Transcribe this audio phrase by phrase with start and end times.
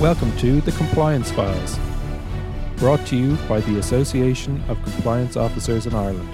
[0.00, 1.78] Welcome to the Compliance Files,
[2.78, 6.28] brought to you by the Association of Compliance Officers in Ireland.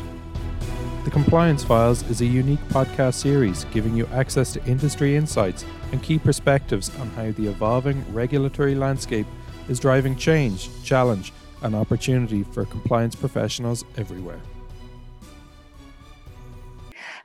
[1.04, 6.02] The Compliance Files is a unique podcast series giving you access to industry insights and
[6.02, 9.26] key perspectives on how the evolving regulatory landscape
[9.68, 11.30] is driving change, challenge,
[11.62, 14.40] and opportunity for compliance professionals everywhere.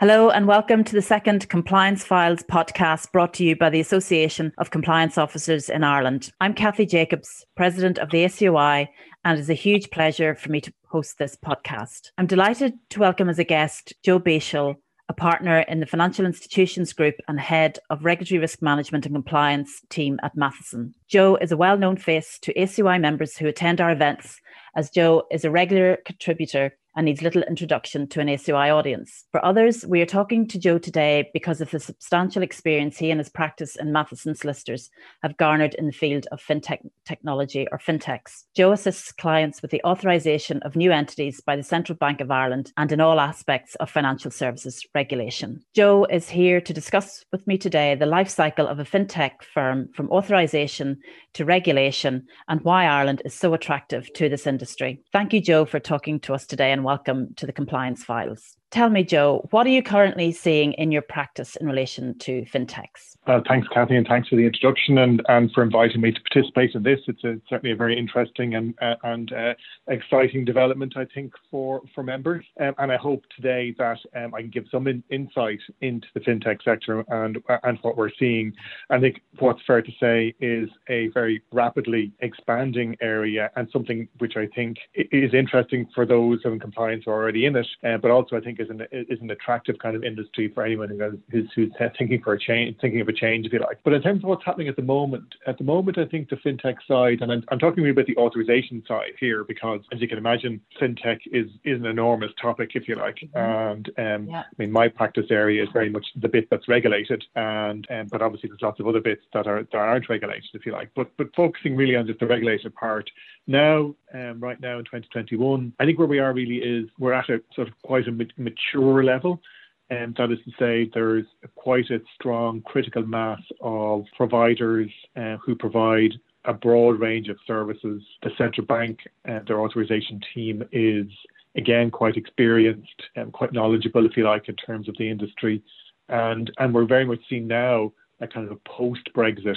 [0.08, 4.54] Hello, and welcome to the second Compliance Files podcast brought to you by the Association
[4.60, 6.32] of Compliance Officers in Ireland.
[6.40, 8.88] I'm Kathy Jacobs, President of the ACOI,
[9.24, 12.12] and it's a huge pleasure for me to host this podcast.
[12.20, 14.76] I'm delighted to welcome as a guest Joe Beashel,
[15.10, 19.82] a partner in the Financial Institutions Group and head of Regulatory Risk Management and Compliance
[19.90, 20.94] team at Matheson.
[21.08, 24.40] Joe is a well known face to ACOI members who attend our events,
[24.76, 29.26] as Joe is a regular contributor and needs little introduction to an ACOI audience.
[29.32, 33.20] For others, we are talking to Joe today because of the substantial experience he and
[33.20, 34.90] his practice in Matheson solicitors
[35.22, 38.44] have garnered in the field of fintech technology or fintechs.
[38.56, 42.72] Joe assists clients with the authorisation of new entities by the Central Bank of Ireland
[42.78, 45.62] and in all aspects of financial services regulation.
[45.74, 49.90] Joe is here to discuss with me today the life cycle of a fintech firm
[49.94, 51.00] from authorisation
[51.36, 55.02] to regulation and why Ireland is so attractive to this industry.
[55.14, 58.58] Thank you, Joe, for talking to us today and welcome to the Compliance Files.
[58.72, 63.16] Tell me, Joe, what are you currently seeing in your practice in relation to fintechs?
[63.28, 66.76] Well, thanks, Kathy, and thanks for the introduction and, and for inviting me to participate
[66.76, 67.00] in this.
[67.08, 69.54] It's a, certainly a very interesting and uh, and uh,
[69.88, 72.46] exciting development, I think, for for members.
[72.60, 76.20] Um, and I hope today that um, I can give some in, insight into the
[76.20, 78.54] fintech sector and and what we're seeing.
[78.92, 84.38] I think what's fair to say is a very rapidly expanding area and something which
[84.38, 88.36] I think is interesting for those who are compliance already in it, uh, but also
[88.36, 90.90] I think is an is an attractive kind of industry for anyone
[91.30, 93.80] who's, who's thinking for a change, thinking of a change, if you like.
[93.84, 96.38] But in terms of what's happening at the moment, at the moment, I think the
[96.38, 100.08] fintech side, and I'm, I'm talking really about the authorization side here, because as you
[100.08, 103.18] can imagine, fintech is is an enormous topic, if you like.
[103.36, 103.38] Mm-hmm.
[103.38, 104.42] And um, yeah.
[104.42, 108.22] I mean, my practice area is very much the bit that's regulated, and um, but
[108.22, 110.90] obviously there's lots of other bits that are that aren't regulated, if you like.
[110.96, 113.10] But but focusing really on just the regulated part.
[113.48, 117.30] Now, um, right now in 2021, I think where we are really is we're at
[117.30, 118.12] a sort of quite a
[118.46, 119.42] mature level.
[119.90, 121.26] And that is to say, there's
[121.56, 126.14] quite a strong critical mass of providers uh, who provide
[126.46, 128.02] a broad range of services.
[128.24, 131.08] The central bank and their authorization team is,
[131.56, 135.62] again, quite experienced and quite knowledgeable, if you like, in terms of the industry.
[136.10, 139.56] And, and we're very much seeing now a kind of a post Brexit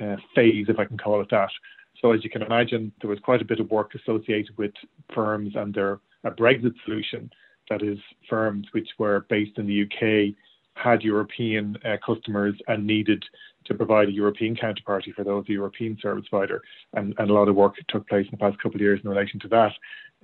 [0.00, 1.50] uh, phase, if I can call it that.
[2.00, 4.72] So, as you can imagine, there was quite a bit of work associated with
[5.14, 7.30] firms and their Brexit solution
[7.70, 7.98] that is
[8.28, 10.34] firms which were based in the UK
[10.74, 13.24] had European uh, customers and needed
[13.64, 16.62] to provide a European counterparty for those, European service provider.
[16.94, 19.10] And, and a lot of work took place in the past couple of years in
[19.10, 19.72] relation to that.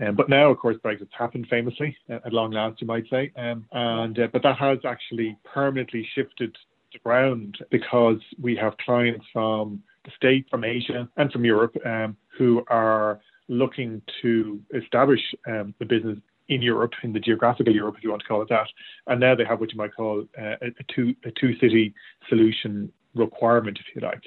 [0.01, 3.33] Um, but now, of course, Brexit's happened famously, uh, at long last, you might say.
[3.37, 6.57] Um, and uh, but that has actually permanently shifted
[6.93, 12.17] the ground because we have clients from the state, from Asia, and from Europe um,
[12.37, 16.19] who are looking to establish um, the business
[16.49, 18.69] in Europe, in the geographical Europe, if you want to call it that.
[19.07, 21.95] And now they have what you might call uh, a, two a two city
[22.29, 24.23] solution requirement, if you like.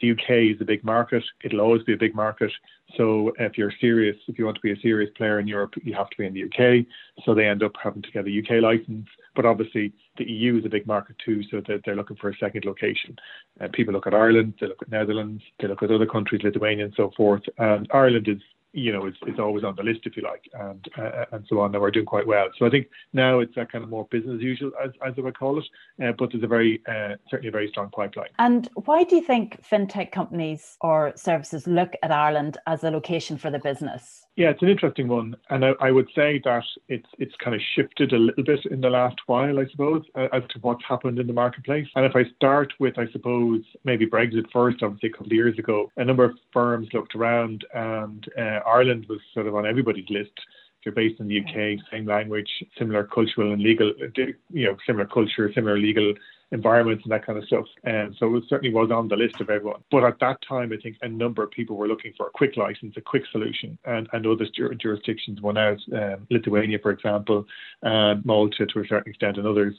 [0.00, 2.50] The UK is a big market; it'll always be a big market.
[2.96, 5.94] So if you're serious, if you want to be a serious player in Europe, you
[5.94, 6.86] have to be in the UK.
[7.24, 9.06] So they end up having to get a UK license.
[9.36, 12.36] But obviously, the EU is a big market too, so they're, they're looking for a
[12.38, 13.16] second location.
[13.60, 16.86] Uh, people look at Ireland, they look at Netherlands, they look at other countries, Lithuania,
[16.86, 17.42] and so forth.
[17.58, 18.40] And Ireland is
[18.72, 21.60] you know, it's, it's always on the list, if you like, and uh, and so
[21.60, 21.72] on.
[21.72, 22.48] Now we're doing quite well.
[22.58, 25.20] So I think now it's that kind of more business as usual, as, as I
[25.20, 25.64] would call it,
[26.04, 28.28] uh, but there's a very, uh, certainly a very strong pipeline.
[28.38, 33.38] And why do you think fintech companies or services look at Ireland as a location
[33.38, 34.24] for the business?
[34.36, 37.60] Yeah, it's an interesting one, and I, I, would say that it's it's kind of
[37.74, 41.18] shifted a little bit in the last while, I suppose, uh, as to what's happened
[41.18, 41.88] in the marketplace.
[41.96, 45.58] And if I start with, I suppose, maybe Brexit first, obviously a couple of years
[45.58, 50.08] ago, a number of firms looked around, and uh, Ireland was sort of on everybody's
[50.08, 50.32] list.
[50.78, 52.48] If you're based in the UK, same language,
[52.78, 56.14] similar cultural and legal, you know, similar culture, similar legal
[56.52, 57.66] environments and that kind of stuff.
[57.84, 59.82] And so it certainly was on the list of everyone.
[59.90, 62.56] But at that time, I think a number of people were looking for a quick
[62.56, 64.46] license, a quick solution, and, and other
[64.80, 65.78] jurisdictions won out.
[65.94, 67.46] Um, Lithuania, for example,
[67.82, 69.74] and Malta to a certain extent, and others,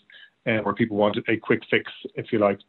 [0.47, 2.59] uh, where people wanted a quick fix, if you like,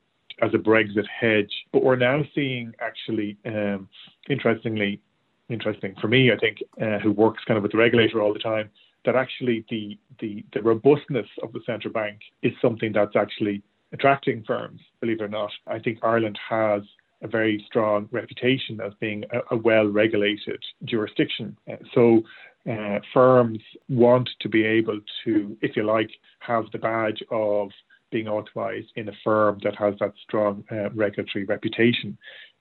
[0.41, 1.53] as a Brexit hedge.
[1.73, 3.89] But we're now seeing actually, um,
[4.29, 5.01] interestingly,
[5.49, 8.39] interesting for me, I think, uh, who works kind of with the regulator all the
[8.39, 8.71] time,
[9.05, 13.63] that actually the, the, the robustness of the central bank is something that's actually
[13.93, 15.51] attracting firms, believe it or not.
[15.67, 16.83] I think Ireland has
[17.23, 21.57] a very strong reputation as being a, a well regulated jurisdiction.
[21.71, 22.23] Uh, so
[22.71, 26.11] uh, firms want to be able to, if you like,
[26.41, 27.71] have the badge of
[28.11, 32.17] being authorized in a firm that has that strong uh, regulatory reputation.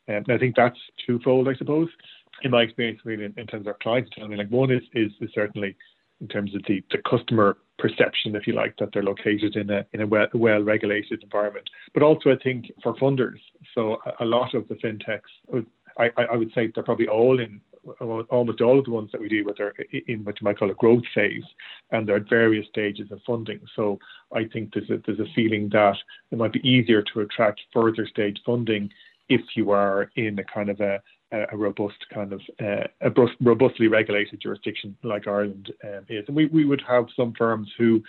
[0.07, 1.89] Um, and I think that's twofold, I suppose.
[2.43, 5.29] In my experience, really, in, terms of clients, I mean, like one is, is, is
[5.35, 5.75] certainly
[6.21, 9.85] in terms of the, the customer perception, if you like, that they're located in a
[9.93, 11.67] in a well, well regulated environment.
[11.93, 13.39] But also, I think for funders,
[13.75, 15.65] so a, a lot of the fintechs,
[15.97, 17.59] I, I would say they're probably all in
[17.99, 19.73] almost all of the ones that we deal with are
[20.07, 21.43] in what you might call a growth phase,
[21.91, 23.59] and they're at various stages of funding.
[23.75, 23.97] So
[24.31, 25.97] I think there's a, there's a feeling that
[26.31, 28.91] it might be easier to attract further stage funding
[29.29, 31.01] if you are in a kind of a,
[31.31, 33.11] a robust kind of uh, a
[33.41, 36.25] robustly regulated jurisdiction like Ireland um, is.
[36.27, 38.03] And we, we would have some firms who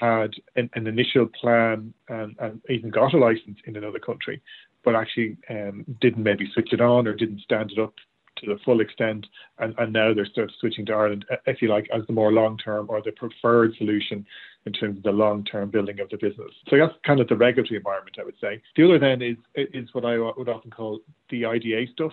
[0.00, 4.42] had an, an initial plan and, and, even got a license in another country,
[4.84, 7.94] but actually um, didn't maybe switch it on or didn't stand it up
[8.38, 9.26] to the full extent,
[9.58, 12.32] and, and now they're sort of switching to Ireland, if you like, as the more
[12.32, 14.26] long term or the preferred solution
[14.66, 16.50] in terms of the long term building of the business.
[16.68, 18.60] So that's kind of the regulatory environment, I would say.
[18.76, 22.12] The other then is is what I would often call the IDA stuff.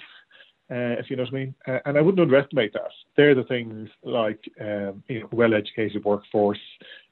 [0.72, 1.56] Uh, if you know what I mean.
[1.68, 2.90] Uh, and I wouldn't underestimate that.
[3.18, 6.58] They're the things like um, you know, well-educated workforce,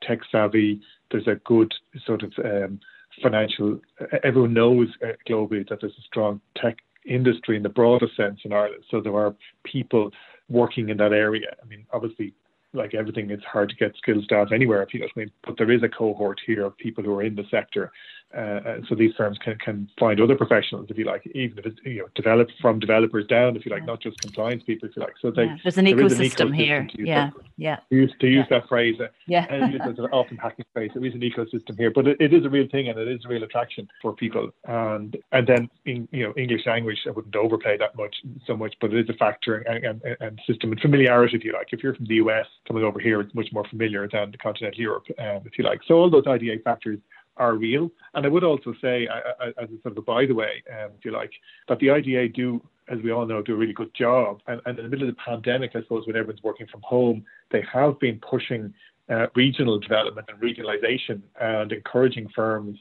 [0.02, 0.80] tech savvy.
[1.12, 1.72] There's a good
[2.06, 2.80] sort of um,
[3.22, 3.80] financial.
[4.24, 8.54] Everyone knows uh, globally that there's a strong tech industry in the broader sense in
[8.54, 8.84] Ireland.
[8.90, 10.12] So there are people
[10.50, 11.56] working in that area.
[11.62, 12.34] I mean, obviously,
[12.74, 15.32] like everything, it's hard to get skilled staff anywhere, if you know what I mean.
[15.46, 17.92] But there is a cohort here of people who are in the sector
[18.36, 21.78] uh, so these firms can, can find other professionals, if you like, even if it's
[21.84, 23.86] you know developed from developers down, if you like, yeah.
[23.88, 25.14] not just compliance people, if you like.
[25.22, 25.58] So they, yeah.
[25.64, 26.90] there's an there ecosystem, an ecosystem here.
[26.96, 27.76] Yeah, that, yeah.
[27.90, 28.60] To use, to use yeah.
[28.60, 30.92] that phrase, uh, yeah, and use an often hacking phrase.
[30.94, 33.26] There is an ecosystem here, but it, it is a real thing and it is
[33.26, 34.50] a real attraction for people.
[34.66, 38.16] And and then in you know English language, I wouldn't overplay that much
[38.48, 41.54] so much, but it is a factor and, and, and system and familiarity, if you
[41.54, 41.68] like.
[41.72, 44.80] If you're from the US coming over here, it's much more familiar than the continental
[44.80, 45.82] Europe, um, if you like.
[45.88, 47.00] So all those IDA factors
[47.38, 47.92] are real.
[48.14, 51.06] And I would also say, as a sort of a by the way, um, if
[51.06, 51.32] you like,
[51.68, 54.42] that the IDA do, as we all know, do a really good job.
[54.48, 57.24] And, and in the middle of the pandemic, I suppose, when everyone's working from home,
[57.52, 58.74] they have been pushing
[59.10, 62.78] uh, regional development and regionalisation and encouraging firms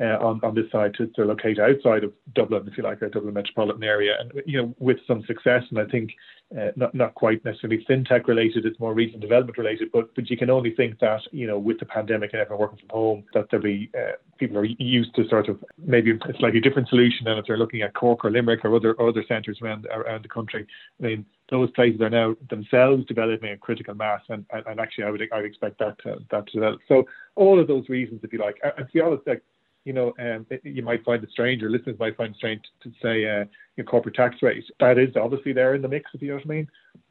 [0.00, 3.08] uh, on, on this side to, to locate outside of Dublin, if you like, our
[3.08, 5.62] Dublin metropolitan area, and you know with some success.
[5.70, 6.12] And I think
[6.58, 9.90] uh, not not quite necessarily fintech related, it's more regional development related.
[9.92, 12.78] But but you can only think that you know with the pandemic and everyone working
[12.78, 16.60] from home, that there'll be uh, people are used to sort of maybe a slightly
[16.60, 19.86] different solution than if they're looking at Cork or Limerick or other other centres around
[19.92, 20.66] around the country.
[20.98, 25.04] I mean, those places are now themselves developing a critical mass, and, and, and actually,
[25.04, 26.80] I would I would expect that to, that to develop.
[26.88, 27.06] So
[27.36, 29.42] all of those reasons, if you like, and to be honest, like
[29.84, 32.90] you know, um, you might find it strange, or listeners might find it strange to
[33.02, 33.44] say uh,
[33.76, 34.64] your corporate tax rate.
[34.78, 36.68] That is obviously there in the mix, if you know what I mean.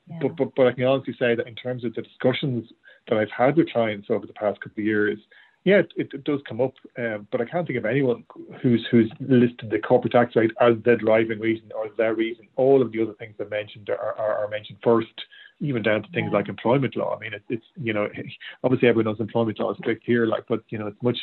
[0.07, 0.19] Yeah.
[0.21, 2.69] But, but but I can honestly say that in terms of the discussions
[3.07, 5.19] that I've had with clients over the past couple of years,
[5.63, 6.73] yeah, it, it does come up.
[6.97, 8.23] Uh, but I can't think of anyone
[8.61, 12.47] who's who's listed the corporate tax rate as the driving reason or their reason.
[12.55, 15.07] All of the other things I mentioned are, are, are mentioned first
[15.59, 17.15] even down to things like employment law.
[17.15, 18.09] I mean, it, it's you know,
[18.63, 21.17] obviously everyone knows employment law is strict here, like, but you know, it's much,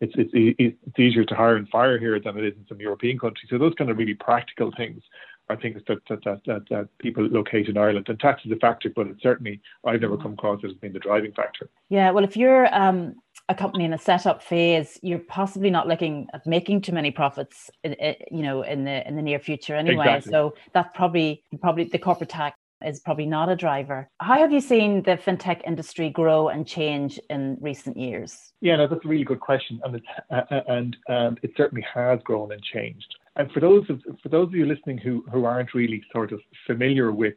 [0.00, 3.18] it's it's it's easier to hire and fire here than it is in some European
[3.18, 3.48] countries.
[3.50, 5.02] So those kind of really practical things
[5.48, 8.06] are things that that that, that, that people locate in Ireland.
[8.08, 10.22] And tax is a factor, but it's certainly I've never mm-hmm.
[10.22, 11.68] come across it as being the driving factor.
[11.88, 13.16] Yeah, well, if you're um,
[13.48, 17.70] a company in a setup phase, you're possibly not looking at making too many profits,
[17.84, 17.94] in,
[18.30, 20.04] you know, in the in the near future anyway.
[20.04, 20.30] Exactly.
[20.30, 24.08] So that's probably probably the corporate tax is probably not a driver.
[24.20, 28.52] How have you seen the fintech industry grow and change in recent years?
[28.60, 31.86] Yeah, no, that's a really good question, and it, uh, uh, and and it certainly
[31.94, 33.14] has grown and changed.
[33.36, 36.40] And for those of for those of you listening who who aren't really sort of
[36.66, 37.34] familiar with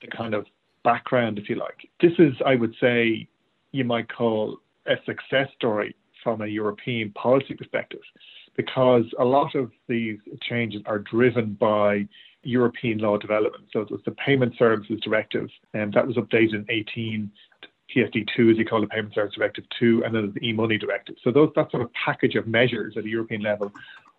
[0.00, 0.46] the kind of
[0.84, 3.28] background, if you like, this is, I would say,
[3.72, 8.00] you might call a success story from a European policy perspective,
[8.56, 12.06] because a lot of these changes are driven by
[12.46, 13.64] European law development.
[13.72, 17.30] So it was the Payment Services Directive, and that was updated in 18.
[17.94, 21.14] PSD2, as you call it, Payment Service Directive 2, and then the e-money directive.
[21.22, 23.72] So those, that sort of package of measures at a European level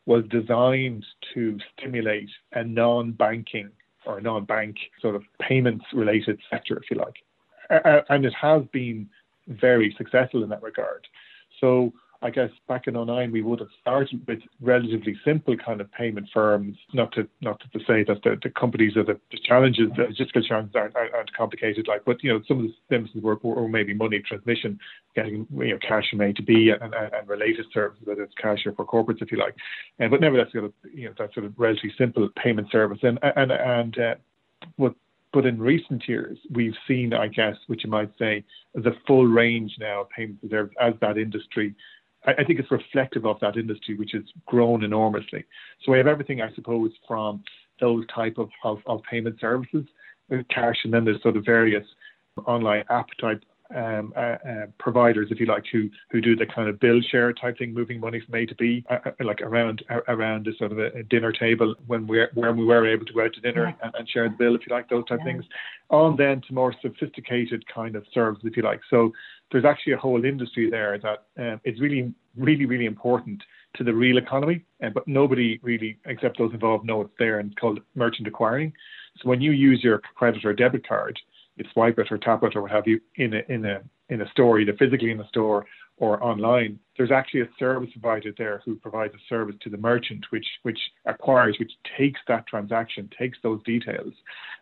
[0.05, 3.69] was designed to stimulate a non-banking
[4.05, 7.17] or non-bank sort of payments-related sector, if you like.
[8.09, 9.09] And it has been
[9.47, 11.05] very successful in that regard.
[11.59, 15.91] So I guess back in 09 we would have started with relatively simple kind of
[15.91, 16.75] payment firms.
[16.93, 20.47] Not to not to say that the, the companies are the, the challenges, the logistical
[20.47, 21.87] challenges aren't, aren't, complicated.
[21.87, 24.79] Like, but you know, some of the businesses were, were maybe money transmission,
[25.15, 28.33] getting you know cash from A to B and, and, and related services, whether it's
[28.41, 29.55] cash or for corporates, if you like.
[29.99, 32.99] And but nevertheless, sort of you know that sort of relatively simple payment service.
[33.03, 34.15] And and and uh,
[34.77, 34.95] what
[35.33, 38.43] but in recent years, we've seen, I guess, which you might say,
[38.73, 41.75] the full range now of payment services as that industry
[42.27, 45.45] I, think it's reflective of that industry, which has grown enormously.
[45.83, 47.43] So we have everything, I suppose, from
[47.79, 49.85] those type of, of, of payment services,
[50.31, 51.85] uh, cash, and then there's sort of various
[52.45, 53.43] online app type
[53.75, 57.33] um, uh, uh, providers, if you like, who who do the kind of bill share
[57.33, 60.71] type thing, moving money from A to B, uh, uh like around around a sort
[60.71, 63.67] of a, dinner table when we when we were able to go out to dinner
[63.67, 63.85] yeah.
[63.85, 65.25] and, and, share the bill, if you like, those type yeah.
[65.25, 65.45] things.
[65.89, 68.81] On then to more sophisticated kind of services, if you like.
[68.89, 69.11] So
[69.51, 73.41] there's actually a whole industry there that um, is really really really important
[73.75, 77.51] to the real economy, uh, but nobody really, except those involved, know it's there, and
[77.51, 78.73] it's called merchant acquiring.
[79.21, 81.19] So when you use your credit or debit card
[81.57, 84.21] you swipe it or tap it or what have you in a in a in
[84.21, 85.65] a store, either physically in a store
[85.97, 90.25] or online, there's actually a service provider there who provides a service to the merchant,
[90.29, 94.13] which which acquires, which takes that transaction, takes those details,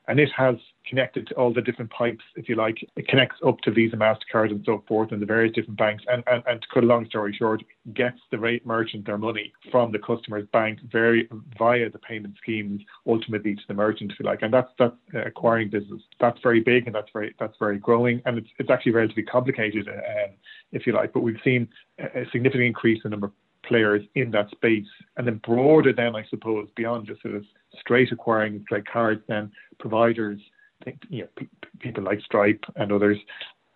[0.08, 0.56] and it has
[0.88, 2.78] connected to all the different pipes, if you like.
[2.96, 6.04] It connects up to Visa, Mastercard, and so forth, and the various different banks.
[6.08, 7.64] And and, and to cut a long story short,
[7.94, 11.28] gets the rate merchant their money from the customer's bank very
[11.58, 14.42] via the payment schemes, ultimately to the merchant, if you like.
[14.42, 16.02] And that's that's acquiring business.
[16.20, 19.88] That's very big, and that's very that's very growing, and it's it's actually relatively complicated,
[19.88, 20.32] um,
[20.72, 21.14] if you like.
[21.14, 24.86] But we've seen a significant increase in the number of players in that space.
[25.18, 27.44] And then broader then, I suppose, beyond just sort of
[27.80, 30.40] straight acquiring like cards, then providers,
[30.84, 33.18] think, you know, p- people like Stripe and others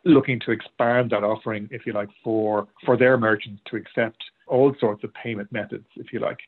[0.06, 4.74] looking to expand that offering, if you like, for for their merchants to accept all
[4.80, 6.40] sorts of payment methods, if you like.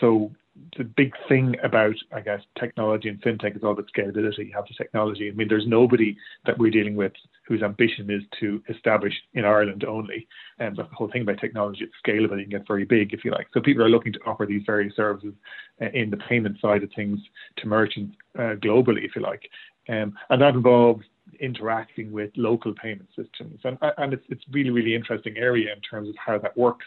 [0.00, 0.32] So
[0.76, 4.46] the big thing about, I guess, technology and fintech is all the scalability.
[4.46, 5.28] You have the technology.
[5.28, 7.12] I mean, there's nobody that we're dealing with
[7.46, 10.26] whose ambition is to establish in Ireland only.
[10.58, 12.38] And the whole thing about technology, it's scalable.
[12.38, 13.48] You can get very big, if you like.
[13.52, 15.34] So people are looking to offer these various services
[15.80, 17.18] uh, in the payment side of things
[17.56, 19.48] to merchants uh, globally, if you like.
[19.88, 21.04] Um, and that involves
[21.40, 23.60] interacting with local payment systems.
[23.64, 26.86] And, and it's, it's really, really interesting area in terms of how that works.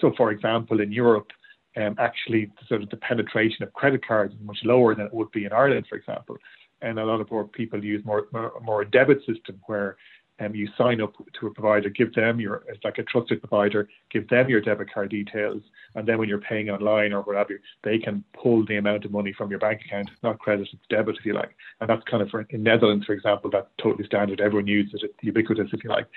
[0.00, 1.30] So, for example, in Europe,
[1.76, 5.30] um, actually sort of the penetration of credit cards is much lower than it would
[5.32, 6.36] be in Ireland, for example.
[6.82, 9.96] And a lot of more people use more more, more a debit system where
[10.40, 13.88] um, you sign up to a provider, give them your, it's like a trusted provider,
[14.10, 15.62] give them your debit card details,
[15.94, 19.32] and then when you're paying online or whatever, they can pull the amount of money
[19.32, 21.54] from your bank account, not credit, it's debit if you like.
[21.80, 24.40] And that's kind of for, in Netherlands, for example, that's totally standard.
[24.40, 26.08] Everyone uses it, it's ubiquitous if you like.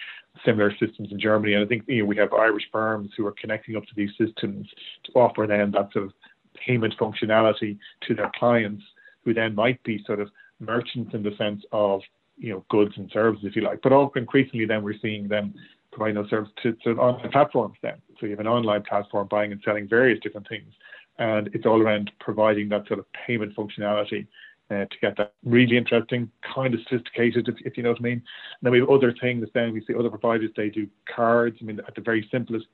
[0.43, 3.35] Similar systems in Germany, and I think you know, we have Irish firms who are
[3.39, 4.67] connecting up to these systems
[5.05, 6.13] to offer them that sort of
[6.55, 8.83] payment functionality to their clients,
[9.23, 12.01] who then might be sort of merchants in the sense of
[12.37, 13.81] you know goods and services, if you like.
[13.81, 15.53] But also increasingly, then we're seeing them
[15.91, 17.77] providing those services to, to online platforms.
[17.81, 20.73] Then, so you have an online platform buying and selling various different things,
[21.19, 24.27] and it's all around providing that sort of payment functionality.
[24.69, 28.03] Uh, to get that really interesting, kind of sophisticated, if, if, you know what I
[28.03, 28.11] mean.
[28.11, 28.23] And
[28.63, 29.47] then we have other things.
[29.53, 30.49] Then we see other providers.
[30.57, 31.55] They do cards.
[31.61, 32.67] I mean, at the very simplest,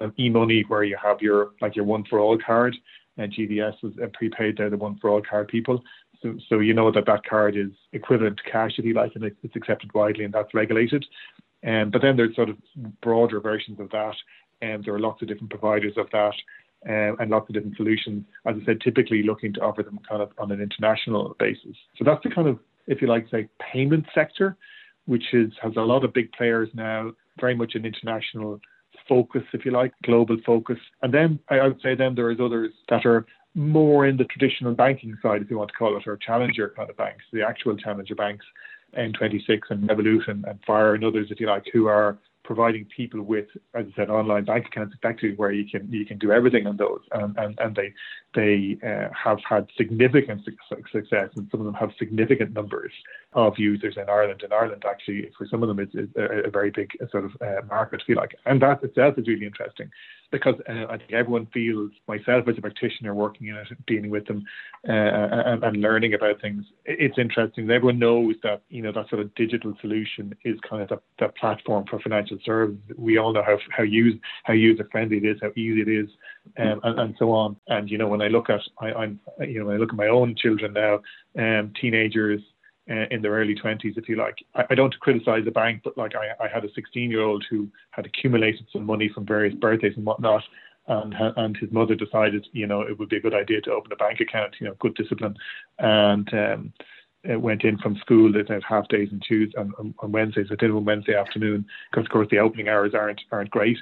[0.00, 2.74] uh, e-money, where you have your like your one for all card,
[3.18, 4.56] and GDS is a prepaid.
[4.56, 5.82] They're the one for all card people.
[6.22, 9.24] So, so you know that that card is equivalent to cash, if you like, and
[9.24, 11.04] it's accepted widely, and that's regulated.
[11.66, 12.56] Um, but then there's sort of
[13.00, 14.14] broader versions of that,
[14.62, 16.34] and there are lots of different providers of that,
[16.88, 18.24] um, and lots of different solutions.
[18.46, 21.76] As I said, typically looking to offer them kind of on an international basis.
[21.96, 24.56] So that's the kind of, if you like, say, payment sector,
[25.06, 28.60] which is has a lot of big players now, very much an international
[29.08, 30.78] focus, if you like, global focus.
[31.02, 34.74] And then I would say then there is others that are more in the traditional
[34.74, 37.76] banking side, if you want to call it, or challenger kind of banks, the actual
[37.76, 38.44] challenger banks,
[38.96, 42.18] N26 and Revolut and Fire and others, if you like, who are
[42.50, 46.18] providing people with, as I said, online bank accounts effectively where you can you can
[46.18, 47.92] do everything on those, and and, and they
[48.34, 52.92] they uh, have had significant success, and some of them have significant numbers
[53.34, 54.42] of users in Ireland.
[54.44, 57.64] In Ireland, actually, for some of them, it's, a, a, very big sort of uh,
[57.68, 59.88] market, if you like, and that itself is really interesting
[60.30, 64.26] because uh, I think everyone feels, myself as a practitioner working in it, dealing with
[64.26, 64.44] them
[64.88, 64.92] uh,
[65.62, 67.70] and, learning about things, it's interesting.
[67.70, 71.32] Everyone knows that you know that sort of digital solution is kind of the, the
[71.32, 72.78] platform for financial services.
[72.96, 76.08] We all know how how use how user friendly it is, how easy it is,
[76.58, 77.56] um, and, and so on.
[77.68, 79.96] And you know when I look at I, am you know when I look at
[79.96, 81.00] my own children now,
[81.38, 82.40] um, teenagers
[82.90, 84.36] uh, in their early 20s, if you like.
[84.54, 87.44] I, I don't criticize the bank, but like I, I had a 16 year old
[87.48, 90.42] who had accumulated some money from various birthdays and whatnot.
[90.88, 93.92] And, and his mother decided, you know, it would be a good idea to open
[93.92, 95.36] a bank account, you know, good discipline.
[95.78, 96.72] And, um,
[97.24, 98.32] went in from school.
[98.32, 100.46] They had half days and Tuesdays and on Wednesdays.
[100.50, 103.76] I did on Wednesday afternoon because, of course, the opening hours aren't aren't great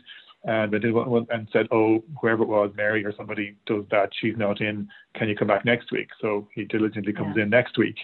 [0.44, 4.10] and did one and said, "Oh, whoever it was, Mary or somebody does that.
[4.20, 4.88] She's not in.
[5.14, 7.42] Can you come back next week?" So he diligently comes yeah.
[7.42, 7.96] in next week,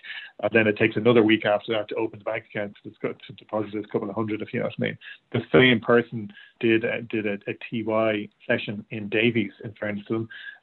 [0.42, 3.32] and then it takes another week after that to open the bank account to, to
[3.34, 4.98] deposit a couple of hundred, if you know what I mean.
[5.32, 10.04] The same person did uh, did a, a TY session in Davy's, in fairness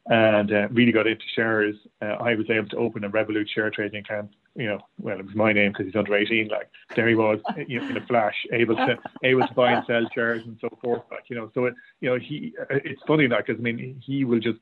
[0.08, 1.76] and uh, really got into shares.
[2.02, 4.32] Uh, I was able to open a Revolut share trading account.
[4.56, 6.50] You know, well, it was my name because he's under 18.
[6.50, 9.72] Like there he was, eh, you know, in a flash, able to able to buy
[9.72, 11.04] and sell shares and so forth.
[11.10, 14.02] Like you know, so it you know he uh, it's funny that because I mean
[14.06, 14.60] he will just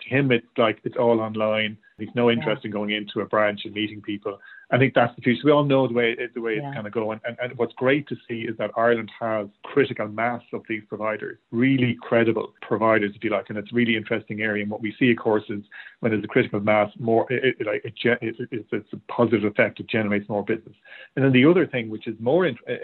[0.00, 1.76] to him it's like it's all online.
[1.98, 2.68] He's no interest yeah.
[2.68, 4.38] in going into a branch and meeting people.
[4.72, 5.40] I think that's the future.
[5.44, 6.68] We all know the way the way yeah.
[6.68, 7.20] it's kind of going.
[7.24, 11.38] And, and what's great to see is that Ireland has critical mass of these providers,
[11.50, 13.46] really credible providers, if you like.
[13.48, 14.62] And it's a really interesting area.
[14.62, 15.62] And what we see, of course, is
[16.00, 19.80] when there's a critical mass, more it, it, it, it, it it's a positive effect.
[19.80, 20.74] It generates more business.
[21.16, 22.74] And then the other thing, which is more uh, uh,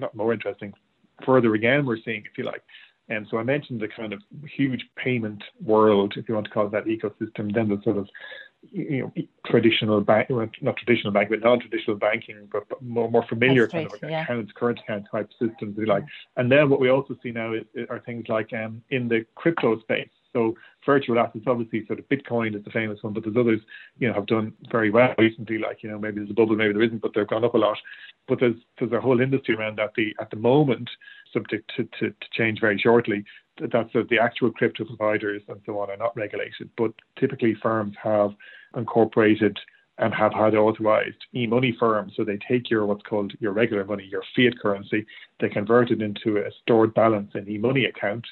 [0.00, 0.74] not more interesting,
[1.24, 2.62] further again, we're seeing, if you like,
[3.08, 4.22] and so I mentioned the kind of
[4.56, 8.08] huge payment world, if you want to call it that ecosystem, then the sort of
[8.70, 9.12] you know
[9.46, 10.28] traditional bank,
[10.60, 14.22] not traditional bank, but non-traditional banking, but, but more more familiar kind of yeah.
[14.22, 16.04] accounts, current account type systems, like.
[16.36, 19.80] And then what we also see now is, are things like um, in the crypto
[19.80, 20.08] space.
[20.32, 23.60] So virtual assets, obviously, sort of Bitcoin is the famous one, but there's others,
[23.98, 25.58] you know, have done very well recently.
[25.58, 27.58] Like, you know, maybe there's a bubble, maybe there isn't, but they've gone up a
[27.58, 27.76] lot.
[28.28, 29.90] But there's there's a whole industry around that.
[29.94, 30.88] The at the moment,
[31.32, 33.24] subject to, to, to change very shortly.
[33.58, 38.30] That's the actual crypto providers and so on are not regulated, but typically firms have
[38.76, 39.58] incorporated
[39.98, 42.14] and have had authorized e-money firms.
[42.16, 45.06] So they take your what's called your regular money, your fiat currency,
[45.38, 48.26] they convert it into a stored balance in e-money account,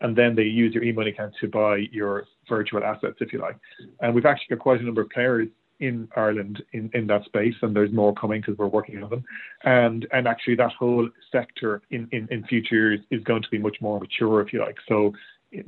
[0.00, 3.56] and then they use your e-money account to buy your virtual assets, if you like.
[4.00, 5.48] And we've actually got quite a number of players
[5.80, 9.24] in Ireland in, in that space, and there's more coming because we're working on them.
[9.64, 13.58] And and actually, that whole sector in, in, in future years is going to be
[13.58, 14.76] much more mature, if you like.
[14.88, 15.12] So,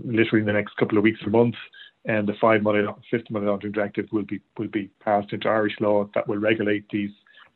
[0.05, 1.59] literally in the next couple of weeks or months,
[2.05, 5.75] and the five money fifth money laundering directive will be will be passed into Irish
[5.81, 7.11] law that will regulate these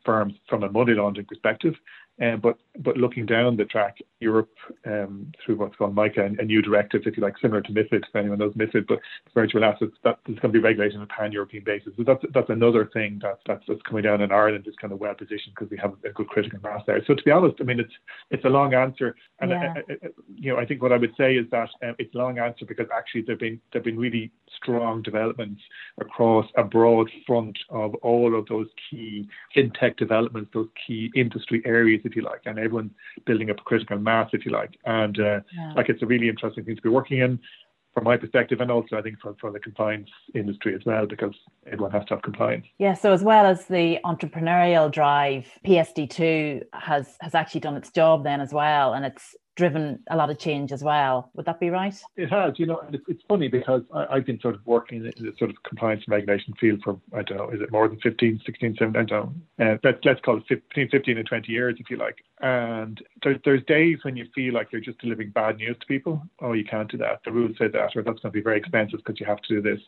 [0.05, 1.73] firms from a money laundering perspective.
[2.21, 4.53] Um, but but looking down the track, Europe
[4.85, 8.03] um, through what's called MiCA, and a new directive, if you like, similar to MiFID,
[8.03, 8.99] if anyone knows MiFID, but
[9.33, 11.91] virtual assets that is going to be regulated on a pan-European basis.
[11.97, 14.99] So that's that's another thing that that's, that's coming down in Ireland is kind of
[14.99, 17.03] well positioned because we have a good critical mass there.
[17.05, 17.93] So to be honest, I mean it's
[18.31, 19.73] it's a long answer, and yeah.
[19.75, 22.17] I, I, you know I think what I would say is that um, it's a
[22.17, 25.61] long answer because actually there've been there've been really strong developments
[25.99, 32.01] across a broad front of all of those key fintech developments, those key industry areas
[32.05, 32.91] if you like, and everyone's
[33.25, 34.77] building up a critical mass, if you like.
[34.85, 35.73] And uh, yeah.
[35.75, 37.39] like it's a really interesting thing to be working in
[37.93, 41.33] from my perspective, and also I think for, for the compliance industry as well, because
[41.65, 42.65] everyone has to have compliance.
[42.77, 42.93] Yeah.
[42.93, 48.41] So as well as the entrepreneurial drive, PSD2 has has actually done its job then
[48.41, 51.29] as well, and it's driven a lot of change as well.
[51.35, 51.95] Would that be right?
[52.17, 52.53] It has.
[52.57, 55.49] You know, it's, it's funny because I, have been sort of working in the sort
[55.49, 58.75] of compliance and regulation field for, I don't know, is it more than 15, 16,
[58.77, 59.09] 17, I don't
[59.57, 59.65] know.
[59.73, 62.23] Uh, let's, let's call it between 15 and 20 years, if you like.
[62.41, 66.21] And there, there's days when you feel like you're just delivering bad news to people.
[66.41, 67.21] Oh, you can't do that.
[67.23, 69.55] The rules say that, or that's going to be very expensive because you have to
[69.55, 69.79] do this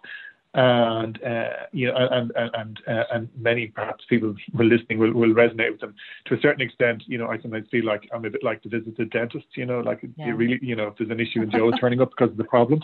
[0.53, 4.97] and uh, you know, and and and, uh, and many perhaps people who are listening
[4.97, 5.93] will, will resonate with them
[6.25, 7.03] to a certain extent.
[7.07, 9.47] You know, I sometimes feel like I'm a bit like to visit the visited dentist.
[9.55, 10.27] You know, like yeah.
[10.27, 12.43] you really, you know, if there's an issue and Joe turning up because of the
[12.43, 12.81] problem.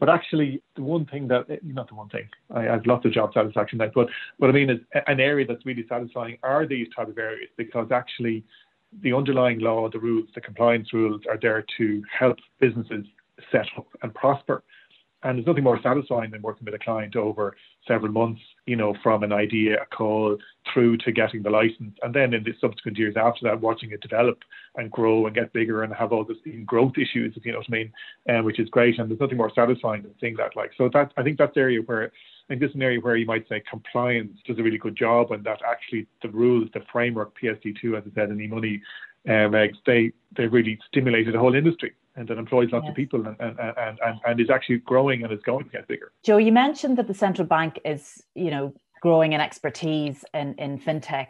[0.00, 3.12] But actually, the one thing that eh, not the one thing I, have lots of
[3.12, 6.88] job satisfaction, like, but what I mean is an area that's really satisfying are these
[6.96, 8.42] type of areas because actually
[9.00, 13.06] the underlying law, the rules, the compliance rules are there to help businesses
[13.50, 14.64] set up and prosper.
[15.22, 17.56] And there's nothing more satisfying than working with a client over
[17.86, 20.36] several months, you know, from an idea, a call
[20.72, 21.96] through to getting the license.
[22.02, 24.38] And then in the subsequent years after that, watching it develop
[24.76, 27.68] and grow and get bigger and have all this growth issues, if you know what
[27.68, 27.92] I mean,
[28.28, 28.98] um, which is great.
[28.98, 30.56] And there's nothing more satisfying than seeing that.
[30.56, 33.00] Like, so that, I think that's the area where, I think this is an area
[33.00, 36.68] where you might say compliance does a really good job and that actually the rules,
[36.74, 38.82] the framework, PSD2, as I said, and e-money,
[39.28, 39.52] um,
[39.86, 42.90] they, they really stimulated a whole industry and that employs lots yes.
[42.90, 45.88] of people and, and, and, and, and is actually growing and is going to get
[45.88, 46.12] bigger.
[46.22, 50.78] Joe, you mentioned that the central bank is, you know, growing in expertise in, in
[50.78, 51.28] fintech.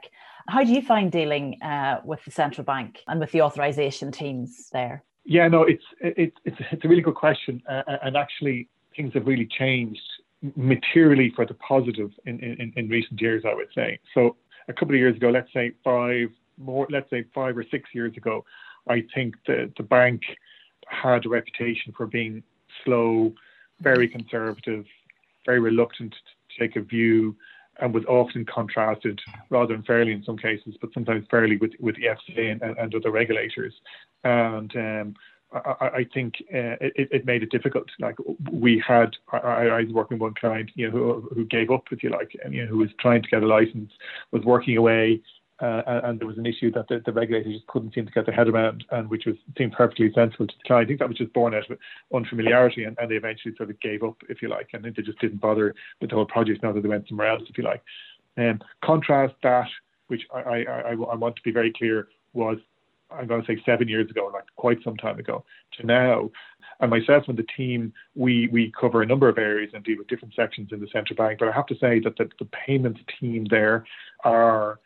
[0.48, 4.68] How do you find dealing uh, with the central bank and with the authorization teams
[4.72, 5.05] there?
[5.24, 9.24] Yeah, no, it's it, it's it's a really good question, uh, and actually things have
[9.24, 10.02] really changed
[10.57, 14.00] materially for the positive in, in, in recent years, I would say.
[14.14, 17.90] So a couple of years ago, let's say five more, let's say five or six
[17.94, 18.44] years ago,
[18.88, 20.22] I think the the bank
[20.88, 22.42] had a reputation for being
[22.84, 23.32] slow,
[23.80, 24.84] very conservative,
[25.46, 27.36] very reluctant to take a view,
[27.80, 32.02] and was often contrasted, rather unfairly in some cases, but sometimes fairly with, with the
[32.02, 33.74] FCA and, and other regulators.
[34.24, 35.14] And um,
[35.52, 37.88] I, I, think uh, it, it, made it difficult.
[37.98, 38.16] Like
[38.50, 41.84] we had, I, I, was working with one client, you know, who, who gave up,
[41.90, 43.90] if you like, and you know, who was trying to get a license,
[44.30, 45.20] was working away,
[45.62, 48.27] uh, and there was an issue that the, the, regulators just couldn't seem to get
[48.27, 50.87] their head around, and which was seemed perfectly sensible to the client.
[50.87, 51.79] I think that was just born out of
[52.12, 55.20] unfamiliarity, and, and, they eventually sort of gave up, if you like, and they just
[55.20, 57.83] didn't bother with the whole project now that they went somewhere else, if you like.
[58.37, 59.68] Um, contrast that,
[60.09, 62.59] which I, I, I, I want to be very clear, was
[63.11, 65.44] I'm going to say seven years ago, like quite some time ago,
[65.79, 66.31] to now.
[66.81, 70.09] And myself and the team, we we cover a number of areas and deal with
[70.09, 71.38] different sections in the central bank.
[71.38, 73.85] But I have to say that the, the payments team there
[74.25, 74.81] are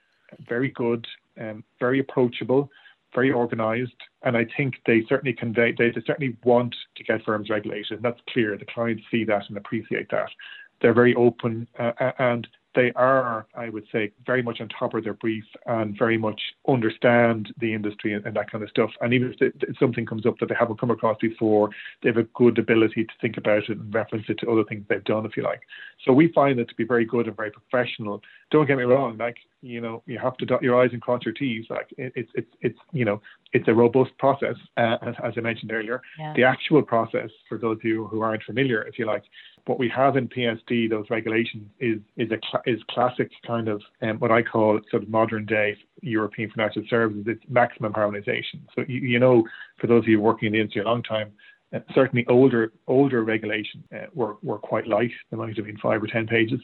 [0.48, 1.06] very good,
[1.40, 2.70] um, very approachable,
[3.14, 7.50] very organised, and I think they certainly convey they, they certainly want to get firms
[7.50, 7.92] regulated.
[7.92, 8.56] And that's clear.
[8.56, 10.28] The clients see that and appreciate that.
[10.80, 15.02] They're very open uh, and they are, I would say, very much on top of
[15.02, 18.90] their brief and very much understand the industry and, and that kind of stuff.
[19.00, 21.70] And even if, if, something comes up that they haven't come across before,
[22.02, 24.84] they have a good ability to think about it and reference it to other things
[24.88, 25.62] they've done, if you like.
[26.04, 28.22] So we find it to be very good and very professional.
[28.50, 31.22] Don't get me wrong, like you know, you have to dot your I's and cross
[31.24, 31.66] your T's.
[31.68, 33.20] Like it, it's it's it's you know,
[33.52, 36.00] it's a robust process, uh, as I mentioned earlier.
[36.18, 36.32] Yeah.
[36.36, 39.24] The actual process, for those of you who aren't familiar, if you like,
[39.66, 43.82] what we have in PSD, those regulations, is is a cl- is classic kind of
[44.02, 47.24] um, what I call sort of modern day European financial services.
[47.26, 48.60] It's maximum harmonisation.
[48.74, 49.44] So you, you know,
[49.78, 51.32] for those of you working in the industry a long time,
[51.74, 55.12] uh, certainly older older regulation uh, were were quite light.
[55.30, 56.60] They might have been five or ten pages.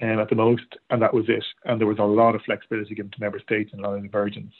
[0.00, 1.44] Um, at the most, and that was it.
[1.64, 4.02] And there was a lot of flexibility given to member states and a lot of
[4.04, 4.52] divergence.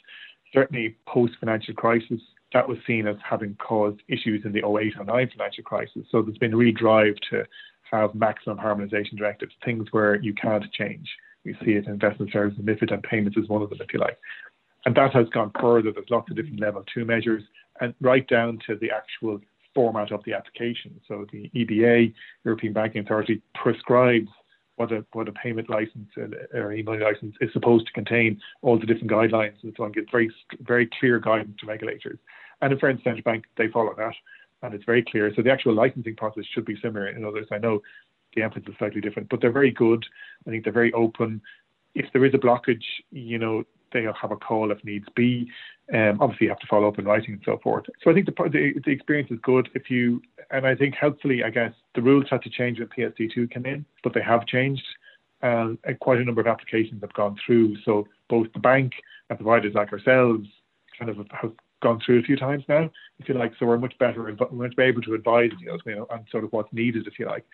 [0.53, 2.19] Certainly, post financial crisis,
[2.53, 6.03] that was seen as having caused issues in the 08 09 financial crisis.
[6.11, 7.45] So there's been a real drive to
[7.91, 11.07] have maximum harmonization directives, things where you can't change.
[11.45, 13.99] We see it in investment services, MIFID and payments is one of them, if you
[13.99, 14.17] like.
[14.85, 15.91] And that has gone further.
[15.91, 17.43] There's lots of different level two measures
[17.81, 19.39] and right down to the actual
[19.73, 20.99] format of the application.
[21.07, 24.29] So the EBA, European Banking Authority, prescribes
[24.75, 26.09] what a what a payment license
[26.53, 30.07] or e-money license is supposed to contain, all the different guidelines and so on, gives
[30.09, 32.17] very very clear guidance to regulators.
[32.61, 34.15] And in fairness, central bank they follow that
[34.61, 35.31] and it's very clear.
[35.35, 37.47] So the actual licensing process should be similar in others.
[37.51, 37.81] I know
[38.35, 40.05] the emphasis is slightly different, but they're very good.
[40.47, 41.41] I think they're very open.
[41.95, 45.49] If there is a blockage, you know, they'll have a call if needs be.
[45.93, 47.85] Um, obviously, you have to follow up in writing and so forth.
[48.03, 49.69] So I think the, the, the experience is good.
[49.73, 53.51] If you and I think helpfully, I guess the rules had to change when PSD2
[53.51, 54.85] came in, but they have changed.
[55.41, 57.77] and quite a number of applications have gone through.
[57.83, 58.93] So both the bank
[59.29, 60.47] and providers like ourselves
[60.97, 62.89] kind of have gone through a few times now,
[63.19, 63.53] if you like.
[63.59, 66.71] So we're much better, we're much able to advise you know, on sort of what's
[66.73, 67.45] needed, if you like.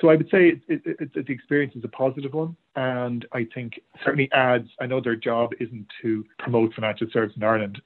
[0.00, 3.46] So I would say it, it, it, the experience is a positive one, and I
[3.54, 4.68] think certainly adds.
[4.78, 7.80] I know their job isn't to promote financial services in Ireland;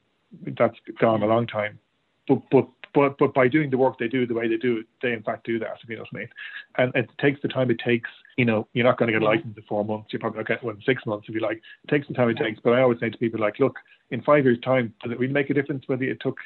[0.58, 1.78] that's gone a long time.
[2.26, 4.86] But but but but by doing the work they do the way they do it,
[5.02, 5.76] they in fact do that.
[5.82, 6.28] If you know what I mean,
[6.78, 8.10] and it takes the time it takes.
[8.36, 10.08] You know, you're not going to get a license in four months.
[10.12, 11.58] You're probably not get one in six months if you like.
[11.58, 12.58] It takes the time it takes.
[12.62, 13.76] But I always say to people like, look,
[14.10, 16.38] in five years' time, does it really make a difference whether it took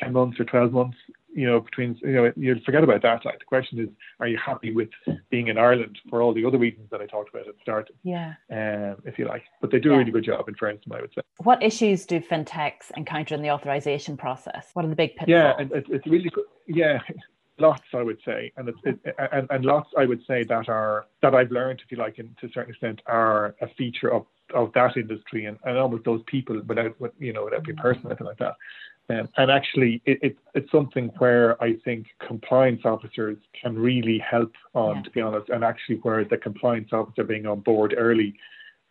[0.00, 0.96] 10 months or 12 months,
[1.32, 3.24] you know, between, you know, you forget about that.
[3.24, 4.88] Like the question is, are you happy with
[5.30, 7.90] being in Ireland for all the other reasons that I talked about at the start?
[8.02, 8.34] Yeah.
[8.50, 9.94] Um, if you like, but they do yeah.
[9.96, 11.22] a really good job in fairness, I would say.
[11.38, 14.70] What issues do fintechs encounter in the authorization process?
[14.72, 15.28] What are the big pitfalls?
[15.28, 16.44] Yeah, and it's, it's really good.
[16.66, 17.00] Yeah.
[17.58, 21.04] Lots, I would say, and it's, it, and, and lots, I would say that are
[21.20, 24.24] that I've learned, if you like, in, to a certain extent, are a feature of
[24.54, 28.26] of that industry and, and almost those people without you know without being personal anything
[28.26, 28.56] like that.
[29.10, 34.52] Um, and actually, it, it, it's something where I think compliance officers can really help
[34.74, 35.02] on, yeah.
[35.02, 38.36] to be honest, and actually where the compliance officer being on board early